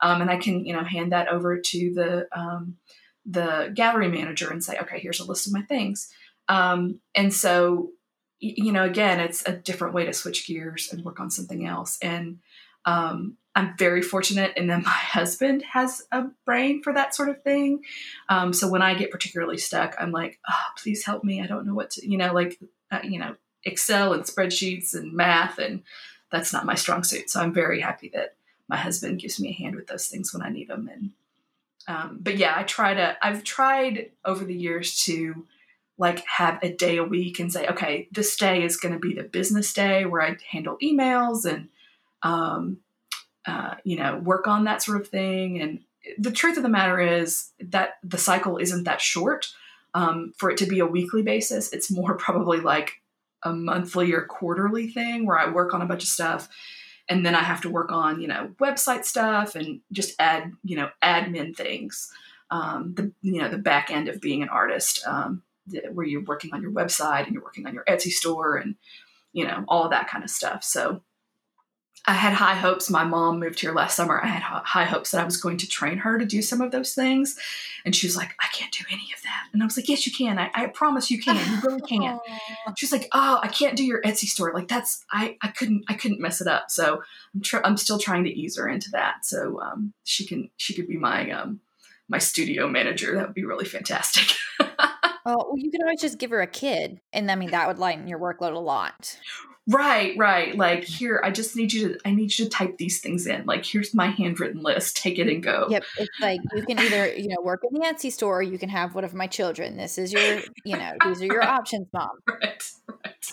[0.00, 2.76] Um, and I can, you know, hand that over to the um,
[3.24, 6.12] the gallery manager and say, okay, here's a list of my things.
[6.48, 7.90] Um, and so,
[8.40, 11.98] you know, again, it's a different way to switch gears and work on something else.
[12.02, 12.40] And
[12.84, 17.42] um, I'm very fortunate in that my husband has a brain for that sort of
[17.42, 17.82] thing.
[18.28, 21.42] Um, so when I get particularly stuck, I'm like, oh, please help me.
[21.42, 22.58] I don't know what to, you know, like,
[22.90, 25.82] uh, you know, Excel and spreadsheets and math, and
[26.30, 27.30] that's not my strong suit.
[27.30, 28.34] So I'm very happy that
[28.68, 30.90] my husband gives me a hand with those things when I need them.
[30.92, 31.10] And,
[31.86, 35.46] um, but yeah, I try to, I've tried over the years to
[35.98, 39.14] like have a day a week and say, okay, this day is going to be
[39.14, 41.68] the business day where I handle emails and,
[42.22, 42.78] um,
[43.46, 45.60] uh, you know, work on that sort of thing.
[45.60, 45.80] And
[46.18, 49.48] the truth of the matter is that the cycle isn't that short.
[49.94, 53.02] Um, for it to be a weekly basis, it's more probably like
[53.42, 56.48] a monthly or quarterly thing where I work on a bunch of stuff
[57.08, 60.76] and then I have to work on, you know, website stuff and just add, you
[60.76, 62.10] know, admin things.
[62.50, 65.42] Um, the you know the back end of being an artist, um,
[65.92, 68.76] where you're working on your website and you're working on your Etsy store and
[69.32, 70.62] you know all that kind of stuff.
[70.62, 71.02] So
[72.04, 72.90] I had high hopes.
[72.90, 74.20] My mom moved here last summer.
[74.20, 76.72] I had high hopes that I was going to train her to do some of
[76.72, 77.38] those things.
[77.84, 79.48] And she was like, I can't do any of that.
[79.52, 80.38] And I was like, Yes, you can.
[80.38, 81.36] I, I promise you can.
[81.36, 82.18] You really can.
[82.76, 84.52] She's like, Oh, I can't do your Etsy store.
[84.52, 86.70] Like that's I I couldn't I couldn't mess it up.
[86.70, 87.02] So
[87.34, 89.24] I'm tr- I'm still trying to ease her into that.
[89.24, 91.60] So um, she can she could be my um
[92.08, 93.14] my studio manager.
[93.14, 94.36] That would be really fantastic.
[95.24, 97.78] Oh, well, you could always just give her a kid, and I mean that would
[97.78, 99.20] lighten your workload a lot.
[99.68, 100.56] Right, right.
[100.56, 103.46] Like here, I just need you to I need you to type these things in.
[103.46, 104.96] Like here's my handwritten list.
[104.96, 105.68] Take it and go.
[105.70, 105.84] Yep.
[105.98, 108.68] It's like you can either, you know, work in the Etsy store or you can
[108.68, 109.76] have one of my children.
[109.76, 111.48] This is your, you know, these are your right.
[111.48, 112.10] options, mom.
[112.28, 113.32] Right, right.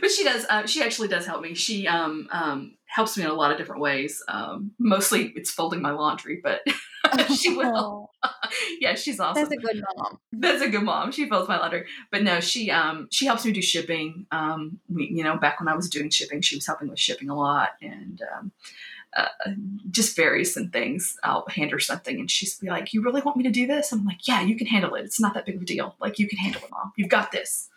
[0.00, 1.54] But she does uh, she actually does help me.
[1.54, 4.22] She um um helps me in a lot of different ways.
[4.28, 6.62] Um mostly it's folding my laundry, but
[7.36, 8.10] she will.
[8.80, 9.42] yeah, she's awesome.
[9.42, 10.18] That's a good mom.
[10.32, 11.12] That's a good mom.
[11.12, 14.26] She fills my laundry, but no, she um she helps me do shipping.
[14.30, 17.30] Um, we you know back when I was doing shipping, she was helping with shipping
[17.30, 18.22] a lot and.
[18.34, 18.52] Um,
[19.16, 19.26] uh,
[19.90, 21.16] just various and things.
[21.24, 23.90] I'll hand her something and she's be like, "You really want me to do this?"
[23.90, 25.04] I'm like, "Yeah, you can handle it.
[25.04, 25.96] It's not that big of a deal.
[26.00, 26.92] Like you can handle it, mom.
[26.96, 27.68] You've got this."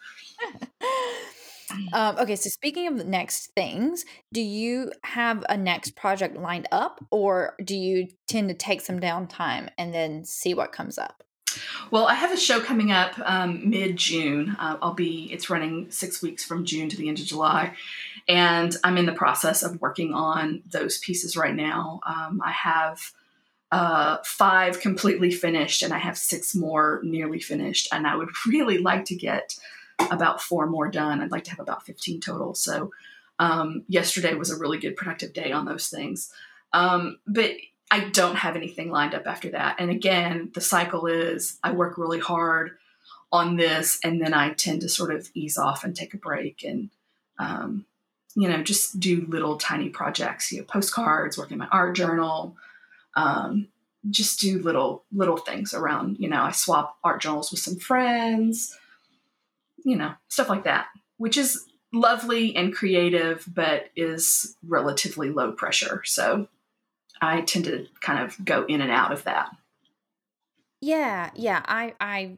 [1.93, 6.67] Um, okay, so speaking of the next things, do you have a next project lined
[6.71, 11.23] up or do you tend to take some downtime and then see what comes up?
[11.91, 14.55] Well, I have a show coming up um, mid June.
[14.59, 17.73] Uh, I'll be, it's running six weeks from June to the end of July.
[18.27, 21.99] And I'm in the process of working on those pieces right now.
[22.05, 23.11] Um, I have
[23.71, 27.89] uh, five completely finished, and I have six more nearly finished.
[27.91, 29.55] And I would really like to get
[29.99, 31.21] about four more done.
[31.21, 32.53] I'd like to have about 15 total.
[32.55, 32.91] So
[33.39, 36.31] um, yesterday was a really good productive day on those things.
[36.71, 37.51] Um, but
[37.91, 39.75] I don't have anything lined up after that.
[39.79, 42.71] And again, the cycle is I work really hard
[43.31, 46.63] on this and then I tend to sort of ease off and take a break
[46.63, 46.89] and,
[47.37, 47.85] um,
[48.35, 52.55] you know, just do little tiny projects, you know, postcards, working my art journal,
[53.15, 53.67] um,
[54.09, 56.17] just do little little things around.
[56.19, 58.77] You know, I swap art journals with some friends.
[59.83, 66.01] You know, stuff like that, which is lovely and creative, but is relatively low pressure.
[66.05, 66.47] So
[67.21, 69.49] I tend to kind of go in and out of that.
[70.81, 71.61] Yeah, yeah.
[71.65, 72.37] I I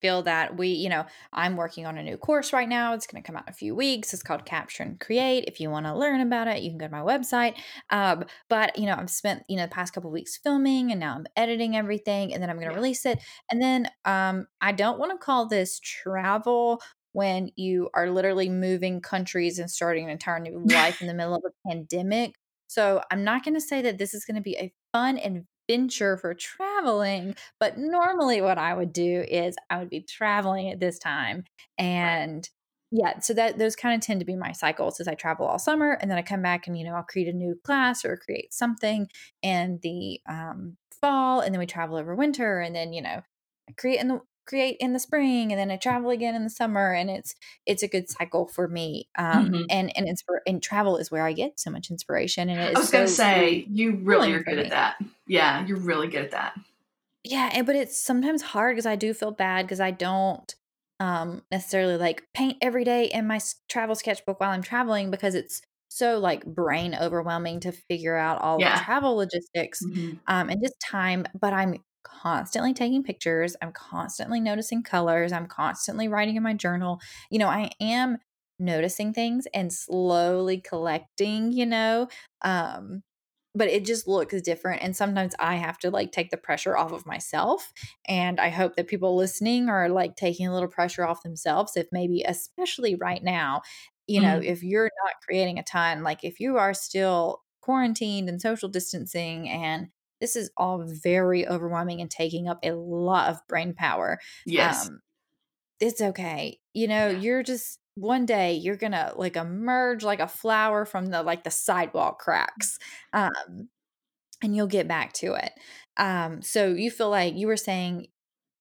[0.00, 2.94] feel that we, you know, I'm working on a new course right now.
[2.94, 4.12] It's going to come out in a few weeks.
[4.12, 5.44] It's called Capture and Create.
[5.46, 7.54] If you want to learn about it, you can go to my website.
[7.90, 11.14] Um, but you know, I've spent you know the past couple weeks filming, and now
[11.14, 12.78] I'm editing everything, and then I'm going to yeah.
[12.78, 13.18] release it.
[13.50, 16.80] And then um, I don't want to call this travel
[17.12, 21.34] when you are literally moving countries and starting an entire new life in the middle
[21.34, 22.34] of a pandemic.
[22.68, 25.16] So I'm not going to say that this is going to be a fun
[25.68, 30.80] adventure for traveling, but normally what I would do is I would be traveling at
[30.80, 31.44] this time
[31.78, 32.48] and
[32.90, 35.58] yeah, so that those kind of tend to be my cycles as I travel all
[35.58, 38.16] summer and then I come back and you know I'll create a new class or
[38.16, 39.08] create something
[39.42, 43.20] in the um, fall and then we travel over winter and then you know
[43.76, 46.92] create in the create in the spring and then I travel again in the summer
[46.92, 47.34] and it's
[47.66, 49.08] it's a good cycle for me.
[49.16, 49.62] Um mm-hmm.
[49.70, 52.90] and and inspir- and travel is where I get so much inspiration and I was
[52.90, 54.96] going to say you really are good at that.
[55.26, 56.54] Yeah, you're really good at that.
[57.24, 60.54] Yeah, and, but it's sometimes hard because I do feel bad because I don't
[60.98, 65.60] um necessarily like paint every day in my travel sketchbook while I'm traveling because it's
[65.88, 68.78] so like brain overwhelming to figure out all yeah.
[68.78, 70.16] the travel logistics mm-hmm.
[70.26, 73.56] um, and just time but i'm constantly taking pictures.
[73.62, 75.32] I'm constantly noticing colors.
[75.32, 77.00] I'm constantly writing in my journal.
[77.30, 78.18] You know, I am
[78.58, 82.08] noticing things and slowly collecting, you know.
[82.42, 83.02] Um
[83.54, 86.92] but it just looks different and sometimes I have to like take the pressure off
[86.92, 87.72] of myself
[88.06, 91.86] and I hope that people listening are like taking a little pressure off themselves if
[91.90, 93.62] maybe especially right now,
[94.06, 94.48] you know, mm-hmm.
[94.48, 99.48] if you're not creating a ton, like if you are still quarantined and social distancing
[99.48, 99.88] and
[100.20, 104.18] this is all very overwhelming and taking up a lot of brain power.
[104.46, 104.88] Yes.
[104.88, 105.00] Um,
[105.80, 106.58] it's okay.
[106.74, 107.18] You know, yeah.
[107.18, 111.50] you're just one day you're gonna like emerge like a flower from the like the
[111.50, 112.78] sidewalk cracks.
[113.12, 113.68] Um,
[114.42, 115.52] and you'll get back to it.
[115.96, 118.06] Um, so you feel like you were saying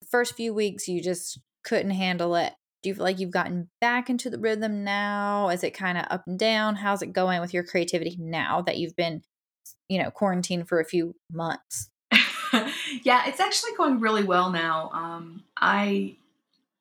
[0.10, 2.54] first few weeks you just couldn't handle it.
[2.82, 5.50] Do you feel like you've gotten back into the rhythm now?
[5.50, 6.76] Is it kind of up and down?
[6.76, 9.22] How's it going with your creativity now that you've been
[9.90, 11.90] you know, quarantine for a few months?
[13.04, 14.90] yeah, it's actually going really well now.
[14.94, 16.16] Um, I,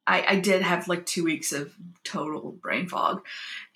[0.06, 3.24] I, I did have like two weeks of total brain fog,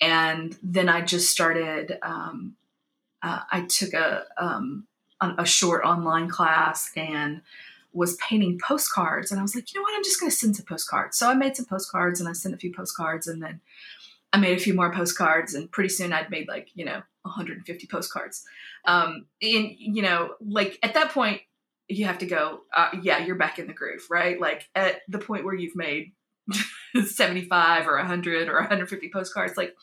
[0.01, 1.99] and then I just started.
[2.03, 2.57] Um,
[3.23, 4.87] uh, I took a um,
[5.21, 7.43] a short online class and
[7.93, 10.57] was painting postcards, and I was like, you know what, I'm just going to send
[10.57, 11.19] some postcards.
[11.19, 13.61] So I made some postcards, and I sent a few postcards, and then
[14.33, 17.87] I made a few more postcards, and pretty soon I'd made like you know 150
[17.87, 18.45] postcards.
[18.85, 21.43] Um, and you know, like at that point,
[21.89, 22.61] you have to go.
[22.75, 24.41] Uh, yeah, you're back in the groove, right?
[24.41, 26.13] Like at the point where you've made
[27.05, 29.75] 75 or 100 or 150 postcards, like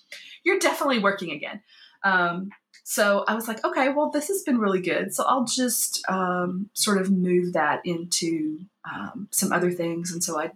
[0.43, 1.62] you're definitely working again.
[2.04, 2.50] Um,
[2.84, 5.13] so I was like, okay, well, this has been really good.
[5.13, 10.13] So I'll just um, sort of move that into um, some other things.
[10.13, 10.52] And so I,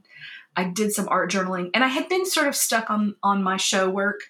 [0.56, 3.58] I did some art journaling, and I had been sort of stuck on on my
[3.58, 4.22] show work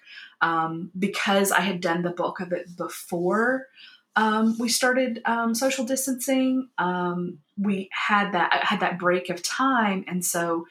[0.42, 3.68] um, because I had done the bulk of it before
[4.16, 6.68] um, we started um, social distancing.
[6.78, 10.66] Um, we had that I had that break of time, and so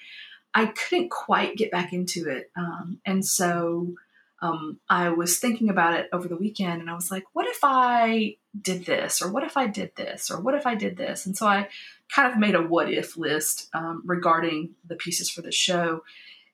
[0.53, 2.51] I couldn't quite get back into it.
[2.55, 3.95] Um, and so
[4.41, 7.59] um, I was thinking about it over the weekend, and I was like, "What if
[7.63, 11.25] I did this, or what if I did this, or what if I did this?"
[11.25, 11.67] And so I
[12.09, 13.69] kind of made a what if list
[14.03, 16.03] regarding the pieces for the show.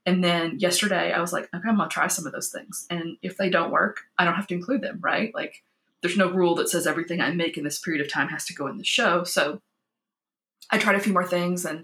[0.08, 2.88] And then yesterday I was like, okay, I'm gonna try some of those things.
[2.90, 5.36] And if they don't work, I don't have to include them, right?
[5.36, 5.64] Like
[6.02, 8.54] there's no rule that says everything I make in this period of time has to
[8.54, 9.26] go in the show.
[9.26, 9.62] So
[10.72, 11.84] I tried a few more things and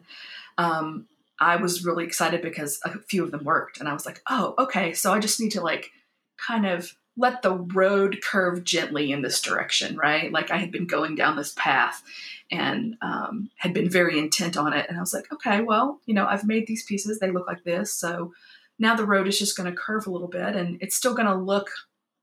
[0.57, 1.07] um,
[1.37, 3.81] I was really excited because a few of them worked.
[3.81, 4.93] And I was like, oh, okay.
[4.93, 5.91] So I just need to like
[6.37, 10.31] kind of let the road curve gently in this direction, right?
[10.31, 12.01] Like I had been going down this path
[12.49, 14.87] and um, had been very intent on it.
[14.89, 17.63] And I was like, okay, well, you know, I've made these pieces, they look like
[17.63, 17.93] this.
[17.93, 18.33] So
[18.79, 21.27] now the road is just going to curve a little bit and it's still going
[21.27, 21.69] to look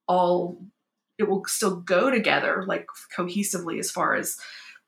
[0.09, 0.59] all,
[1.19, 4.37] it will still go together like cohesively as far as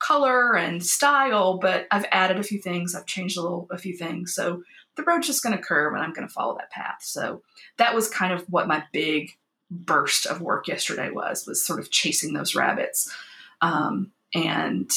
[0.01, 3.97] color and style, but I've added a few things, I've changed a little, a few
[3.97, 4.35] things.
[4.35, 4.64] So
[4.97, 6.99] the road's just going to curve and I'm going to follow that path.
[7.03, 7.43] So
[7.79, 9.31] that was kind of what my big
[9.73, 13.12] burst of work yesterday was, was sort of chasing those rabbits.
[13.61, 14.91] Um, and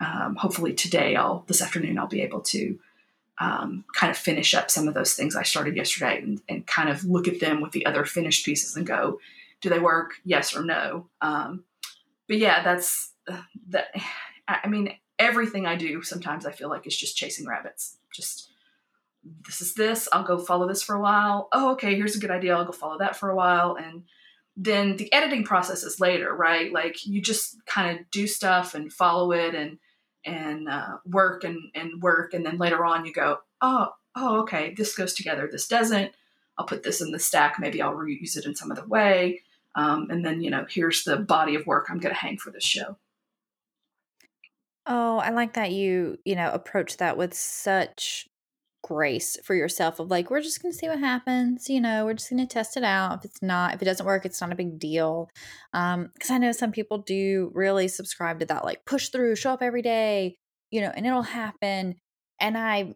[0.00, 2.78] um, hopefully today, I'll this afternoon, I'll be able to
[3.38, 6.90] um, kind of finish up some of those things I started yesterday and, and, kind
[6.90, 9.18] of look at them with the other finished pieces and go,
[9.62, 10.12] do they work?
[10.24, 11.08] Yes or no?
[11.22, 11.64] Um,
[12.28, 13.88] but yeah, that's uh, that.
[14.48, 17.98] I mean, everything I do sometimes I feel like is just chasing rabbits.
[18.12, 18.49] Just
[19.22, 21.48] this is this, I'll go follow this for a while.
[21.52, 22.56] Oh, okay, here's a good idea.
[22.56, 24.04] I'll go follow that for a while and
[24.62, 26.72] then the editing process is later, right?
[26.72, 29.78] Like you just kind of do stuff and follow it and
[30.24, 34.74] and uh, work and and work, and then later on you go, oh, oh, okay,
[34.74, 36.12] this goes together, this doesn't.
[36.58, 37.56] I'll put this in the stack.
[37.58, 39.40] Maybe I'll reuse it in some other way.
[39.76, 42.50] Um, and then you know, here's the body of work I'm going to hang for
[42.50, 42.98] this show.
[44.84, 48.28] Oh, I like that you, you know, approach that with such
[48.82, 52.14] grace for yourself of like we're just going to see what happens you know we're
[52.14, 54.52] just going to test it out if it's not if it doesn't work it's not
[54.52, 55.28] a big deal
[55.74, 59.52] um because i know some people do really subscribe to that like push through show
[59.52, 60.36] up every day
[60.70, 61.94] you know and it'll happen
[62.40, 62.94] and i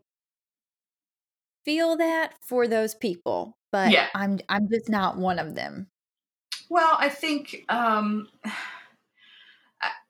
[1.65, 4.09] feel that for those people but yeah.
[4.15, 5.87] i'm i'm just not one of them
[6.71, 8.27] well i think um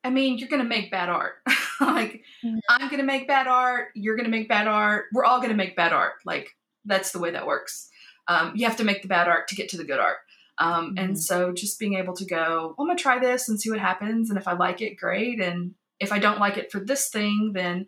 [0.04, 1.36] I mean, you're going to make bad art.
[1.80, 2.58] like, mm-hmm.
[2.68, 3.88] I'm to make bad art.
[3.94, 5.06] You're to make bad art.
[5.12, 6.14] We're all to make bad art.
[6.24, 7.88] Like, that's the way that works.
[8.28, 10.18] Um, you have to make the bad art to get to the good art.
[10.58, 10.98] Um, mm-hmm.
[10.98, 13.80] And so, just being able to go, I'm going to try this and see what
[13.80, 14.30] happens.
[14.30, 15.40] And if I like it, great.
[15.40, 17.86] And if I don't like it for this thing, then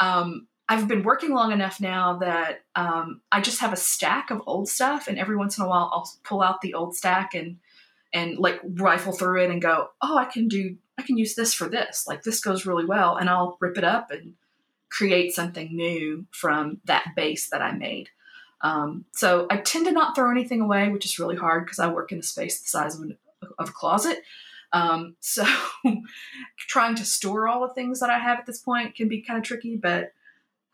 [0.00, 4.42] um, I've been working long enough now that um, I just have a stack of
[4.46, 5.08] old stuff.
[5.08, 7.58] And every once in a while, I'll pull out the old stack and
[8.12, 11.54] and like rifle through it and go, oh, I can do I can use this
[11.54, 12.06] for this.
[12.06, 13.16] Like this goes really well.
[13.16, 14.34] And I'll rip it up and
[14.90, 18.10] create something new from that base that I made.
[18.60, 21.92] Um, so I tend to not throw anything away, which is really hard because I
[21.92, 23.18] work in a space the size of, an,
[23.58, 24.22] of a closet.
[24.72, 25.44] Um, so
[26.56, 29.38] trying to store all the things that I have at this point can be kind
[29.38, 30.12] of tricky, but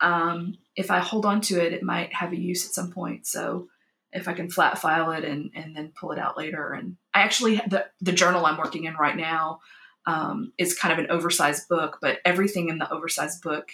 [0.01, 3.27] um, if I hold on to it, it might have a use at some point.
[3.27, 3.69] So
[4.11, 6.71] if I can flat file it and, and then pull it out later.
[6.71, 9.59] And I actually, the, the journal I'm working in right now,
[10.05, 13.71] um, is kind of an oversized book, but everything in the oversized book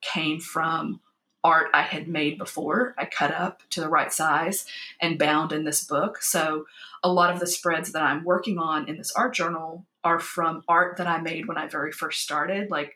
[0.00, 1.00] came from
[1.42, 2.94] art I had made before.
[2.96, 4.64] I cut up to the right size
[5.00, 6.22] and bound in this book.
[6.22, 6.64] So
[7.02, 10.62] a lot of the spreads that I'm working on in this art journal are from
[10.66, 12.94] art that I made when I very first started, like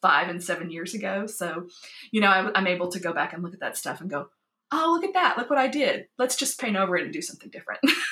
[0.00, 1.26] five and seven years ago.
[1.26, 1.66] So,
[2.12, 4.28] you know, I, I'm able to go back and look at that stuff and go,
[4.72, 5.36] oh, look at that.
[5.36, 6.06] Look what I did.
[6.18, 7.80] Let's just paint over it and do something different.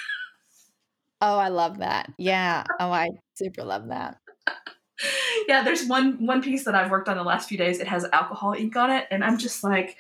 [1.26, 2.12] Oh, I love that.
[2.18, 2.64] Yeah.
[2.78, 4.18] Oh, I super love that.
[5.48, 7.80] yeah, there's one one piece that I've worked on the last few days.
[7.80, 9.96] It has alcohol ink on it, and I'm just like,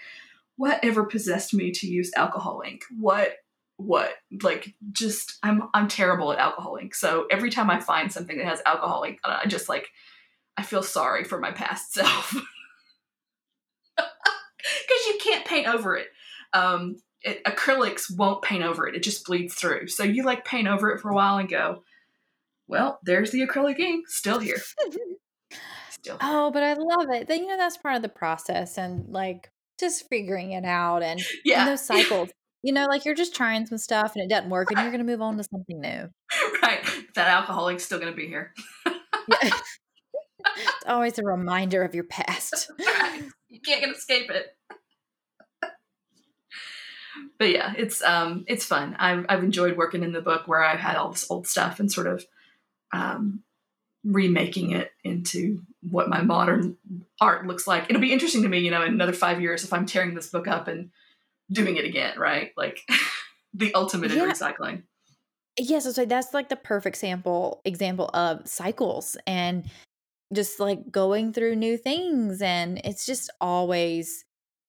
[0.56, 2.82] whatever possessed me to use alcohol ink?
[3.00, 3.36] What
[3.76, 4.12] what
[4.42, 6.94] like just I'm I'm terrible at alcohol ink.
[6.94, 9.88] So every time I find something that has alcohol ink on it, I just like
[10.58, 12.34] I feel sorry for my past self.
[13.96, 16.08] Cuz you can't paint over it.
[16.52, 18.94] Um it, acrylics won't paint over it.
[18.94, 19.88] It just bleeds through.
[19.88, 21.82] So you like paint over it for a while and go,
[22.68, 24.58] well, there's the acrylic ink still here.
[25.90, 26.18] still.
[26.18, 26.18] Here.
[26.20, 27.26] Oh, but I love it.
[27.26, 29.50] Then you know that's part of the process and like
[29.80, 31.62] just figuring it out and, yeah.
[31.62, 32.28] and those cycles.
[32.62, 35.04] you know, like you're just trying some stuff and it doesn't work and you're going
[35.04, 36.08] to move on to something new.
[36.62, 36.82] Right.
[37.14, 38.54] That alcoholic's still going to be here.
[38.86, 38.94] yeah.
[40.56, 42.70] it's always a reminder of your past.
[42.78, 43.24] Right.
[43.50, 44.46] You can't escape it
[47.38, 48.96] but yeah, it's um it's fun.
[48.98, 51.90] I've I've enjoyed working in the book where I've had all this old stuff and
[51.90, 52.24] sort of
[52.92, 53.42] um,
[54.04, 56.76] remaking it into what my modern
[57.20, 57.86] art looks like.
[57.88, 60.30] It'll be interesting to me, you know, in another five years if I'm tearing this
[60.30, 60.90] book up and
[61.50, 62.52] doing it again, right?
[62.56, 62.80] Like
[63.54, 64.24] the ultimate yeah.
[64.24, 64.82] in recycling.
[65.58, 69.64] Yes, so that's like the perfect sample example of cycles and
[70.32, 74.24] just like going through new things and it's just always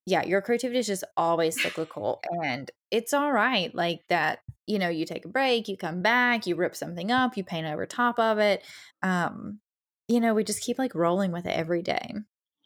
[0.05, 3.73] yeah, your creativity is just always cyclical and it's all right.
[3.73, 7.37] Like that, you know, you take a break, you come back, you rip something up,
[7.37, 8.63] you paint over top of it.
[9.01, 9.59] Um,
[10.07, 12.13] you know, we just keep like rolling with it every day.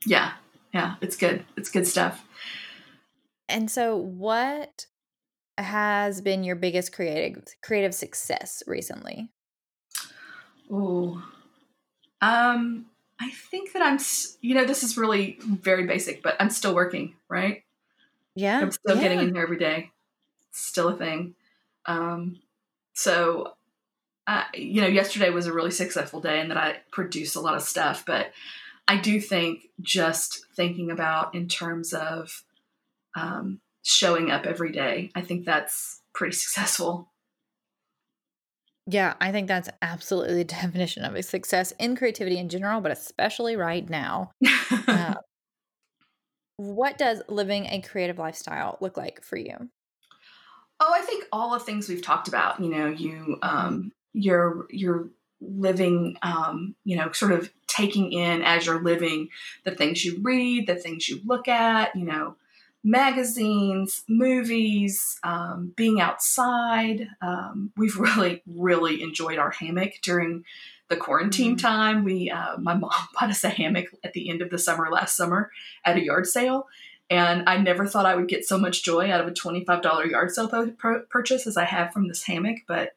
[0.06, 0.34] Yeah.
[0.74, 1.46] Yeah, it's good.
[1.58, 2.24] It's good stuff.
[3.48, 4.86] And so what
[5.58, 9.30] has been your biggest creative creative success recently?
[10.70, 11.24] Oh.
[12.22, 12.86] Um
[13.20, 14.00] I think that I'm,
[14.42, 17.64] you know, this is really very basic, but I'm still working, right?
[18.36, 18.60] Yeah.
[18.60, 19.02] I'm still yeah.
[19.02, 19.92] getting in here every day.
[20.50, 21.36] It's still a thing.
[21.86, 22.40] Um,
[22.94, 23.54] so,
[24.26, 27.56] uh, you know, yesterday was a really successful day and that I produced a lot
[27.56, 28.32] of stuff, but
[28.88, 32.44] I do think just thinking about in terms of
[33.16, 37.09] um, showing up every day, I think that's pretty successful.
[38.92, 42.92] Yeah, I think that's absolutely the definition of a success in creativity in general, but
[42.92, 44.32] especially right now.
[44.88, 45.16] uh,
[46.58, 49.70] what does living a creative lifestyle look like for you?
[50.80, 52.60] Oh, I think all the things we've talked about.
[52.60, 55.10] You know, you um, you're you're
[55.42, 59.30] living, um, you know, sort of taking in as you're living
[59.66, 62.36] the things you read, the things you look at, you know,
[62.84, 67.08] magazines, movies, um, being outside.
[67.22, 70.46] Um, we've really, really enjoyed our hammock during
[70.88, 71.68] the quarantine mm-hmm.
[71.68, 72.04] time.
[72.04, 75.16] We, uh, my mom bought us a hammock at the end of the summer last
[75.16, 75.52] summer
[75.86, 76.68] at a yard sale.
[77.12, 80.32] And I never thought I would get so much joy out of a $25 yard
[80.32, 80.48] sale
[81.10, 82.58] purchase as I have from this hammock.
[82.68, 82.96] But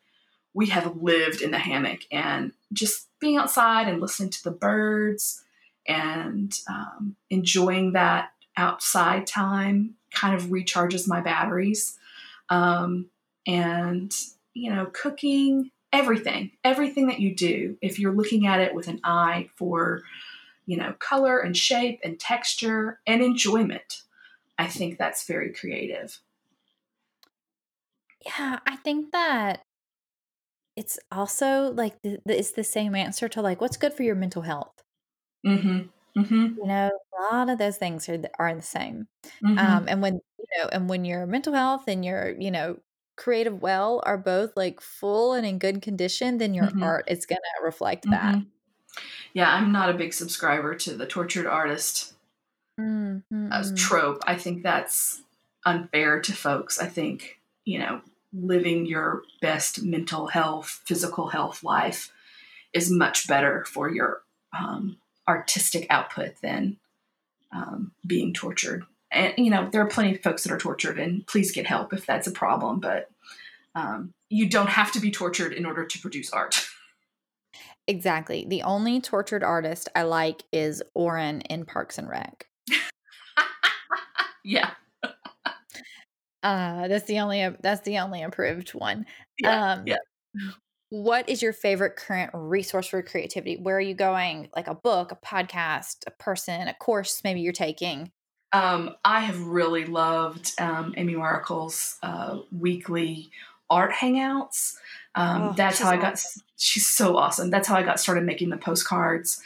[0.55, 5.43] we have lived in the hammock and just being outside and listening to the birds
[5.89, 11.99] and um, enjoying that outside time kind of recharges my batteries.
[12.49, 13.07] Um,
[13.47, 14.15] and,
[14.55, 19.01] you know, cooking, everything, everything that you do, if you're looking at it with an
[19.05, 20.03] eye for,
[20.67, 24.03] you know, color and shape and texture and enjoyment,
[24.59, 26.21] I think that's very creative.
[28.25, 29.63] Yeah, I think that
[30.77, 34.15] it's also like the, the, it's the same answer to like what's good for your
[34.15, 34.83] mental health.
[35.45, 35.89] Mm-hmm.
[36.17, 36.59] Mm-hmm.
[36.59, 39.09] You know, a lot of those things are are the same.
[39.45, 39.59] Mm-hmm.
[39.59, 42.79] Um, and when you know, and when your mental health and your you know
[43.17, 46.83] creative well are both like full and in good condition, then your mm-hmm.
[46.83, 48.35] art is going to reflect that.
[48.35, 48.49] Mm-hmm.
[49.33, 52.13] Yeah, I'm not a big subscriber to the tortured artist
[52.79, 53.75] mm-hmm.
[53.75, 54.23] trope.
[54.27, 55.23] I think that's
[55.65, 56.79] unfair to folks.
[56.79, 58.03] I think you know
[58.35, 62.13] living your best mental health, physical health life
[62.73, 64.23] is much better for your
[64.59, 64.97] um,
[65.29, 66.77] artistic output than
[67.53, 68.85] um, being tortured.
[69.11, 71.93] And, you know, there are plenty of folks that are tortured, and please get help
[71.93, 73.11] if that's a problem, but
[73.75, 76.67] um, you don't have to be tortured in order to produce art.
[77.89, 78.47] Exactly.
[78.49, 82.47] The only tortured artist I like is Orin in Parks and Rec.
[84.45, 84.71] yeah.
[86.43, 89.05] Uh, that's the only that's the only approved one.
[89.39, 89.97] Yeah, um, yeah.
[90.93, 93.57] What is your favorite current resource for creativity?
[93.57, 94.51] Where are you going?
[94.55, 98.13] Like a book, a podcast, a person, a course maybe you're taking?
[98.53, 103.31] Um, I have really loved um, Amy Maricle's uh, weekly
[103.71, 104.75] art hangouts.
[105.15, 106.13] Um, oh, that's how I got.
[106.13, 106.43] Awesome.
[106.59, 107.49] She's so awesome.
[107.49, 109.41] That's how I got started making the postcards,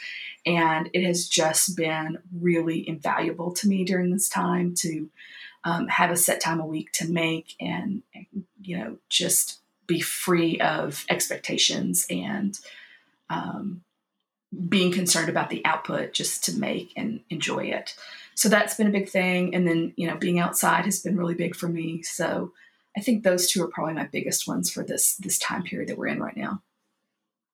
[0.45, 5.09] and it has just been really invaluable to me during this time to
[5.63, 8.03] um, have a set time a week to make and,
[8.61, 12.59] you know, just be free of expectations and
[13.29, 13.81] um,
[14.69, 17.95] being concerned about the output just to make and enjoy it.
[18.35, 19.55] So that's been a big thing.
[19.55, 22.03] And then, you know, being outside has been really big for me.
[22.03, 22.53] So
[22.95, 25.97] I think those two are probably my biggest ones for this this time period that
[25.97, 26.61] we're in right now.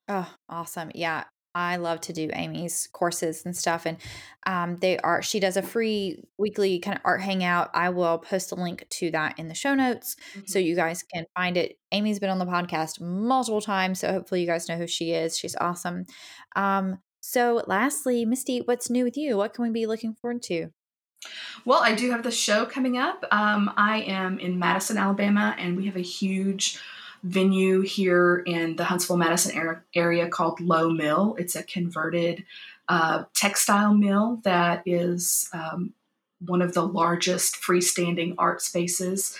[0.07, 0.91] Oh, awesome.
[0.93, 1.23] Yeah.
[1.55, 3.85] I love to do Amy's courses and stuff.
[3.85, 3.97] And
[4.45, 7.69] um, they are, she does a free weekly kind of art hangout.
[7.73, 10.41] I will post a link to that in the show notes mm-hmm.
[10.45, 11.77] so you guys can find it.
[11.91, 13.99] Amy's been on the podcast multiple times.
[13.99, 15.37] So hopefully you guys know who she is.
[15.37, 16.05] She's awesome.
[16.55, 19.37] Um, so, lastly, Misty, what's new with you?
[19.37, 20.71] What can we be looking forward to?
[21.63, 23.23] Well, I do have the show coming up.
[23.31, 26.79] Um, I am in Madison, Alabama, and we have a huge
[27.23, 31.35] venue here in the Huntsville Madison area called Lowe Mill.
[31.39, 32.45] It's a converted
[32.89, 35.93] uh, textile mill that is um,
[36.39, 39.37] one of the largest freestanding art spaces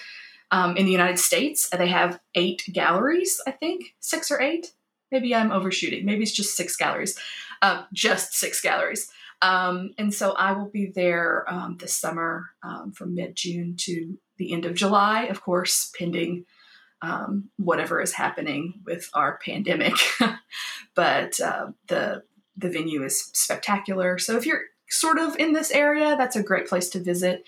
[0.52, 1.70] um, in the United States.
[1.70, 4.72] They have eight galleries, I think, six or eight.
[5.12, 6.06] Maybe I'm overshooting.
[6.06, 7.20] Maybe it's just six galleries,
[7.62, 9.12] uh, just six galleries.
[9.42, 14.18] Um, and so I will be there um, this summer um, from mid June to
[14.38, 16.46] the end of July, of course, pending
[17.04, 19.94] um, whatever is happening with our pandemic.
[20.96, 22.24] but uh, the
[22.56, 24.18] the venue is spectacular.
[24.18, 27.46] So if you're sort of in this area, that's a great place to visit.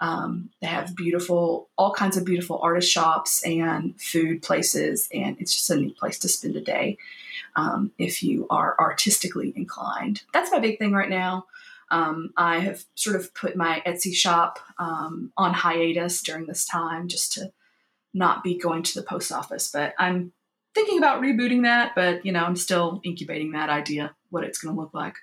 [0.00, 5.54] Um, they have beautiful, all kinds of beautiful artist shops and food places, and it's
[5.54, 6.98] just a neat place to spend a day
[7.56, 10.22] um, if you are artistically inclined.
[10.32, 11.46] That's my big thing right now.
[11.90, 17.08] Um, I have sort of put my Etsy shop um, on hiatus during this time
[17.08, 17.52] just to
[18.14, 19.70] not be going to the post office.
[19.72, 20.32] But I'm
[20.74, 24.74] thinking about rebooting that, but you know, I'm still incubating that idea, what it's going
[24.74, 25.14] to look like.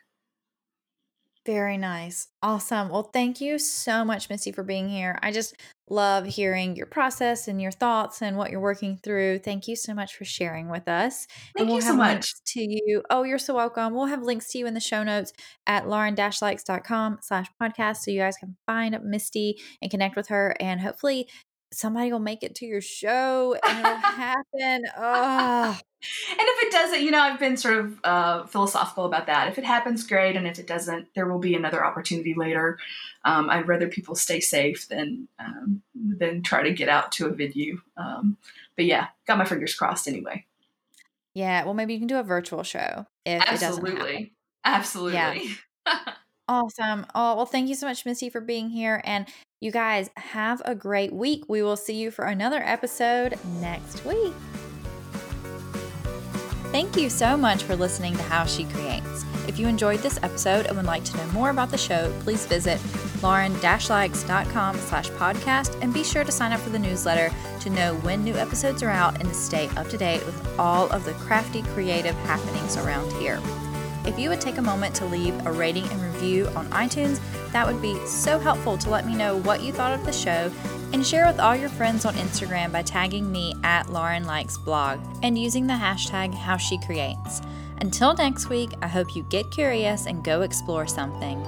[1.45, 2.27] Very nice.
[2.41, 2.89] Awesome.
[2.89, 5.19] Well, thank you so much, Misty, for being here.
[5.21, 5.55] I just
[5.87, 9.37] love hearing your process and your thoughts and what you're working through.
[9.37, 11.27] Thank you so much for sharing with us.
[11.55, 12.33] Thank and we'll you so much.
[12.47, 13.03] To you.
[13.11, 13.93] Oh, you're so welcome.
[13.93, 15.33] We'll have links to you in the show notes
[15.67, 20.81] at lauren-likes.com slash podcast so you guys can find Misty and connect with her and
[20.81, 21.29] hopefully
[21.71, 24.83] somebody will make it to your show and it'll happen.
[24.97, 25.79] Oh.
[26.29, 29.47] And if it doesn't, you know, I've been sort of uh, philosophical about that.
[29.47, 30.35] If it happens, great.
[30.35, 32.77] And if it doesn't, there will be another opportunity later.
[33.23, 37.29] Um, I'd rather people stay safe than um, than try to get out to a
[37.31, 37.81] venue.
[37.97, 38.37] Um,
[38.75, 40.45] but yeah, got my fingers crossed anyway.
[41.33, 43.55] Yeah, well, maybe you can do a virtual show if Absolutely.
[43.55, 44.31] it doesn't happen.
[44.63, 45.57] Absolutely.
[45.87, 46.13] Yeah.
[46.47, 47.05] awesome.
[47.15, 49.01] Oh, well, thank you so much, Missy, for being here.
[49.03, 49.27] And
[49.61, 51.43] you guys have a great week.
[51.47, 54.33] We will see you for another episode next week.
[56.71, 59.23] Thank you so much for listening to How She Creates.
[59.47, 62.45] If you enjoyed this episode and would like to know more about the show, please
[62.45, 62.81] visit
[63.23, 67.31] lauren-likes.com slash podcast and be sure to sign up for the newsletter
[67.61, 70.89] to know when new episodes are out and to stay up to date with all
[70.89, 73.39] of the crafty creative happenings around here.
[74.07, 77.19] If you would take a moment to leave a rating and review on iTunes,
[77.51, 80.51] that would be so helpful to let me know what you thought of the show
[80.93, 84.99] and share with all your friends on Instagram by tagging me at Lauren Likes Blog
[85.23, 87.45] and using the hashtag HowSheCreates.
[87.81, 91.43] Until next week, I hope you get curious and go explore something.